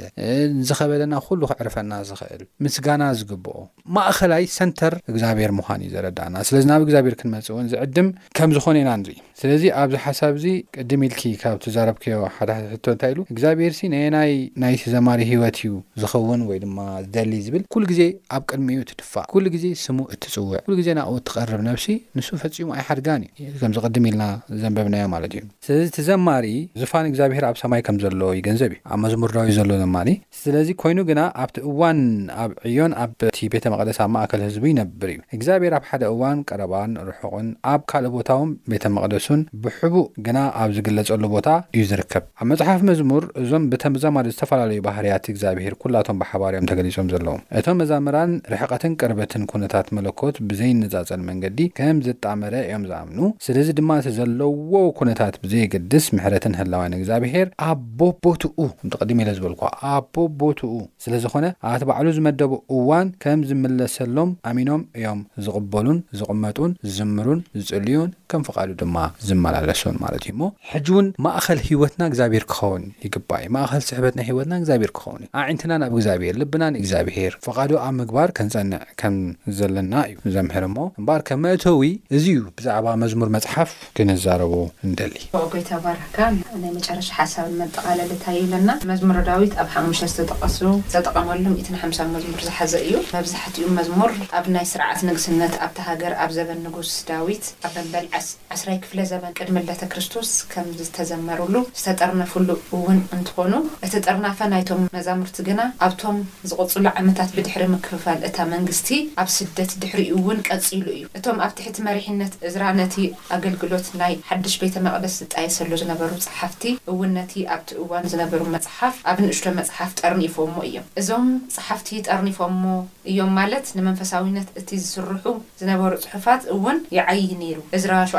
ዝኸበለና 0.67 1.13
ኩሉ 1.27 1.41
ክዕርፈና 1.51 1.91
ዝኽእል 2.10 2.43
ምስጋና 2.65 3.03
ዝግብኦ 3.19 3.51
ማእኸላይ 3.97 4.43
ሰንተር 4.58 4.93
እግዚኣብሔር 5.12 5.51
ምዃን 5.60 5.79
እዩ 5.86 5.91
ዘረዳእና 5.95 6.36
ስለዚ 6.49 6.63
ናብ 6.71 6.82
ግዚኣብሔር 6.89 7.15
ክንመጽእ 7.21 7.51
እውን 7.55 7.67
ዚዕድም 7.73 8.08
ከም 8.39 8.49
ዝኾነ 8.58 8.75
ኢና 8.84 8.91
ንርኢ 9.01 9.17
ስለዚ 9.41 9.63
ኣብዚ 9.82 9.95
ሓሳብ 10.06 10.34
እዚ 10.39 10.45
ቅድሚ 10.78 11.02
ኢልቲ 11.10 11.21
ካብ 11.41 11.58
ትዛረብክዮ 11.63 12.15
ሓደ 12.36 12.49
ሓ 12.56 12.62
ህቶ 12.71 12.86
እንታይ 12.95 13.12
ኢሉ 13.13 13.19
እግዚኣብሄር 13.34 13.73
ሲ 13.78 13.82
ነናይ 13.93 14.32
ናይ 14.62 14.73
ተዘማሪ 14.82 15.19
ሂይወት 15.30 15.58
እዩ 15.62 15.71
ዝኸውን 16.02 16.41
ወይ 16.49 16.58
ድማ 16.63 16.78
ዝደሊ 17.04 17.32
ዝብል 17.45 17.63
ኩሉ 17.73 17.84
ግዜ 17.91 18.02
ኣብ 18.38 18.43
ቅድሚ 18.49 18.69
ዩ 18.78 18.82
ትድፋእ 18.89 19.25
ኩሉ 19.34 19.45
ግዜ 19.56 19.65
ስሙ 19.84 19.99
እትፅውዕ 20.15 20.58
ኩሉ 20.65 20.73
ግዜ 20.82 20.88
ናኡ 20.97 21.12
እትቐርብ 21.21 21.62
ነፍሲ 21.69 21.88
ንሱ 22.19 22.28
ፈፂሙ 22.43 22.67
ኣይሓድጋን 22.78 23.23
እዩ 23.43 23.47
ከም 23.62 23.71
ዝቐድም 23.78 24.08
ኢልና 24.12 24.25
ዘንበብናዮ 24.63 25.06
ማለት 25.15 25.32
እዩ 25.38 25.41
ስለዚ 25.67 25.86
ተ 25.99 26.06
ዘማሪ 26.10 26.45
ዝፋን 26.82 27.08
እግዚኣብሄር 27.12 27.47
ኣብ 27.52 27.56
ሰማይ 27.63 27.84
ከም 27.89 27.99
ዘሎ 28.04 28.21
ይገንዘብ 28.39 28.69
እዩ 28.78 28.84
ኣብ 28.91 28.99
መዝሙርዳዊ 29.06 29.54
ዘሎ 29.60 29.71
ዘማሪ 29.84 30.06
ስለዚ 30.43 30.67
ኮይኑ 30.84 30.99
ግና 31.12 31.21
ኣብቲ 31.45 31.58
እዋን 31.71 31.97
ኣብ 32.43 32.52
ዕዮን 32.71 32.91
ኣብቲ 33.06 33.39
ቤተ 33.56 33.65
መቅደስ 33.75 33.99
ኣብ 34.06 34.12
ማእከል 34.17 34.43
ህዝቡ 34.49 34.65
ይነብር 34.73 35.10
እዩ 35.15 35.19
እግዚኣብሔር 35.39 35.75
ኣብ 35.80 35.86
ሓደ 35.93 36.04
እዋን 36.17 36.38
ቀረባን 36.52 36.93
ርሑቕን 37.10 37.47
ኣብ 37.73 37.82
ካልእ 37.93 38.13
ቦታውም 38.19 38.52
ቤተ 38.75 38.84
መቅደስ 38.99 39.25
ብሕቡእ 39.63 40.06
ግና 40.26 40.38
ኣብ 40.62 40.70
ዝግለጸሉ 40.76 41.24
ቦታ 41.34 41.48
እዩ 41.78 41.84
ዝርከብ 41.92 42.24
ኣብ 42.39 42.48
መጽሓፍ 42.52 42.82
መዝሙር 42.89 43.24
እዞም 43.42 43.63
ብተመዛማዶ 43.72 44.26
ዝተፈላለዩ 44.34 44.80
ባህርያቲ 44.88 45.26
እግዚኣብሄር 45.34 45.74
ኵላቶም 45.84 46.18
ብሓባር 46.22 46.54
እዮም 46.58 46.68
ተገሊፆም 46.72 47.10
ዘለዉ 47.13 47.36
እቶም 47.60 47.78
መዛምራን 47.82 48.32
ርሕቐትን 48.54 48.94
ቅርበትን 49.02 49.44
ኩነታት 49.54 49.88
መለኮት 49.98 50.38
ብዘይነፃጸን 50.52 51.26
መንገዲ 51.30 51.60
ከም 51.80 52.00
ዘጣመረ 52.08 52.54
እዮም 52.68 52.86
ዝኣምኑ 52.92 53.22
ስለዚ 53.48 53.68
ድማ 53.80 53.92
እቲ 54.02 54.10
ዘለዎ 54.20 54.74
ኩነታት 55.02 55.38
ብዘይገድስ 55.46 56.08
ምሕረትን 56.18 56.56
ህላዋን 56.62 56.96
እግዚኣብሄር 57.00 57.48
ኣቦ 57.70 58.00
ቦትኡ 58.26 58.60
ጥቐዲም 58.92 59.22
ኢለ 59.24 59.32
ዝበል 59.39 59.56
ኣቦ 59.94 60.15
ቦትኡ 60.42 60.74
ስለዝኾነ 61.06 61.46
ኣቲ 61.74 61.82
ባዕሉ 61.92 62.08
ዝመደቡ 62.18 62.54
እዋን 62.78 63.08
ከም 63.24 63.39
ዝምለሰሎም 63.52 64.32
ኣሚኖም 64.52 64.84
እዮም 65.00 65.22
ዝቕበሉን 65.46 66.00
ዝቕመጡን 66.20 66.72
ዝዝምሩን 66.88 67.42
ዝጽልዩን 67.60 68.10
ከም 68.32 68.42
ፍቃዱ 68.50 68.70
ድማ 68.82 68.96
ዝመላለሱን 69.27 69.95
ማለት 70.03 70.23
እዩ 70.27 70.34
ሞ 70.41 70.49
ሕጂ 70.71 70.88
እውን 70.93 71.08
ማእኸል 71.25 71.60
ሂወትና 71.67 72.01
እግዚኣብሄር 72.12 72.45
ክኸውን 72.51 72.84
ይግባ 73.05 73.29
እዩ 73.41 73.47
ማእኸል 73.55 73.82
ስሕበትና 73.89 74.21
ሂወትና 74.29 74.53
እግዚኣብሔር 74.62 74.91
ክኸውን 74.97 75.21
እዩ 75.25 75.29
ኣዒንትናን 75.41 75.84
ኣብ 75.88 75.93
እግዚኣብሔር 75.97 76.36
ልብናን 76.41 76.77
እግዚኣብሄር 76.82 77.34
ፈቓዶ 77.47 77.71
ኣብ 77.86 77.93
ምግባር 78.01 78.29
ከንፀንዕ 78.38 78.79
ከም 79.01 79.15
ዘለና 79.60 79.93
እዩ 80.12 80.34
ዘምህር 80.36 80.65
እሞ 80.69 80.77
እምበር 81.01 81.21
ከ 81.29 81.38
መእተዊ 81.45 81.82
እዚ 82.19 82.25
እዩ 82.36 82.43
ብዛዕባ 82.60 82.88
መዝሙር 83.05 83.32
መፅሓፍ 83.38 83.71
ክንዛረቡ 83.99 84.53
ንደሊ 84.91 85.13
ጎይተባርሕካ 85.53 86.17
ናይ 86.63 86.71
መጨረሻ 86.77 87.10
ሓሳብ 87.19 87.45
መጠቃለለታዩለና 87.62 88.69
መዝሙር 88.91 89.17
ዳዊት 89.29 89.53
ኣብ 89.62 89.69
ሓሙሽተ 89.75 90.05
ዝተጠቀሱ 90.15 90.60
ተጠቐመሉ 90.95 91.43
ኢትን 91.62 91.77
ሓሳብ 91.84 92.08
መዝሙር 92.17 92.41
ዝሓዘ 92.47 92.73
እዩ 92.88 92.95
መብዛሕትኡ 93.15 93.65
መዝሙር 93.79 94.12
ኣብ 94.39 94.45
ናይ 94.55 94.65
ስርዓት 94.73 94.99
ንግስነት 95.10 95.53
ኣብቲ 95.67 95.77
ሃገር 95.89 96.13
ኣብ 96.25 96.32
ዘበን 96.38 96.60
ንጉስ 96.67 96.91
ዳዊት 97.12 97.45
ኣ 97.69 97.71
ኣበል 97.84 98.08
ዓስራይ 98.55 98.77
ክፍለዩ 98.86 99.05
ዘበን 99.10 99.36
ቅድምለተ 99.39 99.84
ክርስቶስ 99.91 100.30
ከምዝተዘመሩሉ 100.52 101.56
ዝተጠርነፍሉ 101.82 102.50
እውን 102.78 103.00
እንትኾኑ 103.17 103.54
እቲ 103.86 103.93
ጥርናፈ 104.06 104.39
ናይቶም 104.54 104.82
መዛሙርቲ 104.95 105.38
ግና 105.50 105.62
ኣብቶም 105.88 106.17
ዝቕፅሉ 106.50 106.86
ዓመታት 107.00 107.30
ብድሕሪ 107.36 107.63
ምክፍፋል 107.76 108.19
እታ 108.28 108.38
መንግስቲ 108.54 108.89
ኣብ 109.24 109.30
ስደት 109.38 109.72
ድሕሪኡ 109.84 110.10
እውን 110.19 110.39
ቀፂሉ 110.50 110.86
እዩ 110.95 111.06
እቶም 111.19 111.39
ኣብ 111.45 111.54
ትሕቲ 111.60 111.78
መሪሕነት 111.88 112.34
እዝራ 112.50 112.65
ነቲ 112.82 112.95
ኣገልግሎት 113.38 113.88
ናይ 114.02 114.13
ሓዱሽ 114.30 114.56
ቤተ 114.63 114.76
መቕለስ 114.88 115.15
ዝጣየሰሉ 115.22 115.72
ዝነበሩ 115.84 116.12
ፅሓፍቲ 116.28 116.63
እውን 116.93 117.12
ነቲ 117.19 117.34
ኣብቲ 117.56 117.72
እዋን 117.84 118.08
ዝነበሩ 118.13 118.41
መፅሓፍ 118.58 118.95
ኣብ 119.13 119.17
ንእሽቶ 119.28 119.45
መፅሓፍ 119.62 119.91
ጠርኒፎሞ 120.02 120.56
እዮም 120.69 120.88
እዞም 121.04 121.28
ፀሓፍቲ 121.58 121.89
ጠርኒፎሞ 122.10 122.63
እዮም 123.12 123.34
ማለት 123.39 123.67
ንመንፈሳዊነት 123.80 124.50
እቲ 124.62 124.69
ዝስርሑ 124.84 125.24
ዝነበሩ 125.63 125.91
ፅሑፋት 126.08 126.43
እውን 126.58 126.80
ይዓይ 127.00 127.24
ነይሩ 127.43 127.60
እራሸ 127.89 128.12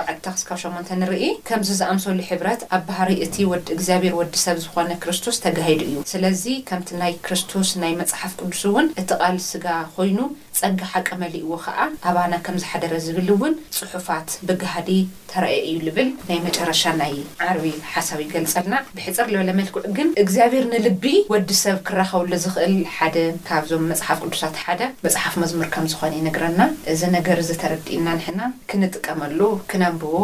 ክ 0.48 0.58
እእተ 0.82 0.90
ንርኢ 1.00 1.24
ከምዚ 1.48 1.68
ዝኣምሰሉ 1.78 2.18
ሕብረት 2.28 2.60
ኣብ 2.74 2.82
ባህሪ 2.88 3.10
እቲ 3.24 3.34
ወዲ 3.50 3.66
እግዚኣብሔር 3.76 4.14
ወዲሰብ 4.18 4.56
ዝኾነ 4.64 4.90
ክርስቶስ 5.02 5.36
ተጋሂዲ 5.44 5.80
እዩ 5.88 5.96
ስለዚ 6.12 6.44
ከምቲ 6.68 6.90
ናይ 7.02 7.12
ክርስቶስ 7.26 7.70
ናይ 7.82 7.92
መፅሓፍ 8.00 8.34
ቅዱስ 8.40 8.60
እውን 8.70 8.86
እቲ 9.00 9.10
ቓል 9.22 9.36
ስጋ 9.48 9.66
ኮይኑ 9.96 10.18
ፀጋ 10.60 10.80
ሓቀመሊእዎ 10.92 11.50
ከዓ 11.64 11.76
ኣባና 12.10 12.32
ከም 12.46 12.56
ዝሓደረ 12.62 12.92
ዝብል 13.06 13.28
እውን 13.34 13.52
ፅሑፋት 13.78 14.30
ብጋህዲ 14.50 14.88
ተረእየ 15.32 15.60
እዩ 15.72 15.76
ዝብል 15.86 16.08
ናይ 16.30 16.38
መጨረሻ 16.46 16.82
ናይ 17.02 17.12
ዓርቢ 17.48 17.66
ሓሳብ 17.92 18.18
ይገልፀልና 18.24 18.74
ብሕፅር 18.96 19.16
ዘበለመልኩዕ 19.20 19.84
ግን 19.98 20.08
እግዚኣብሔር 20.24 20.64
ንልቢ 20.72 21.04
ወዲሰብ 21.34 21.76
ክረኸብሉ 21.88 22.32
ዝኽእል 22.46 22.74
ሓደ 22.96 23.16
ካብዞም 23.50 23.86
መፅሓፍ 23.92 24.18
ቅዱሳት 24.26 24.56
ሓደ 24.64 24.80
መፅሓፍ 25.06 25.36
መዝሙር 25.44 25.68
ከም 25.76 25.86
ዝኾነ 25.92 26.12
ይንግረና 26.20 26.60
እዚ 26.94 27.00
ነገር 27.18 27.38
እዚ 27.44 27.52
ተረዲእና 27.64 28.08
ንሕና 28.18 28.40
ክንጥቀመሉ 28.72 29.40
ክነንብዎ 29.72 30.16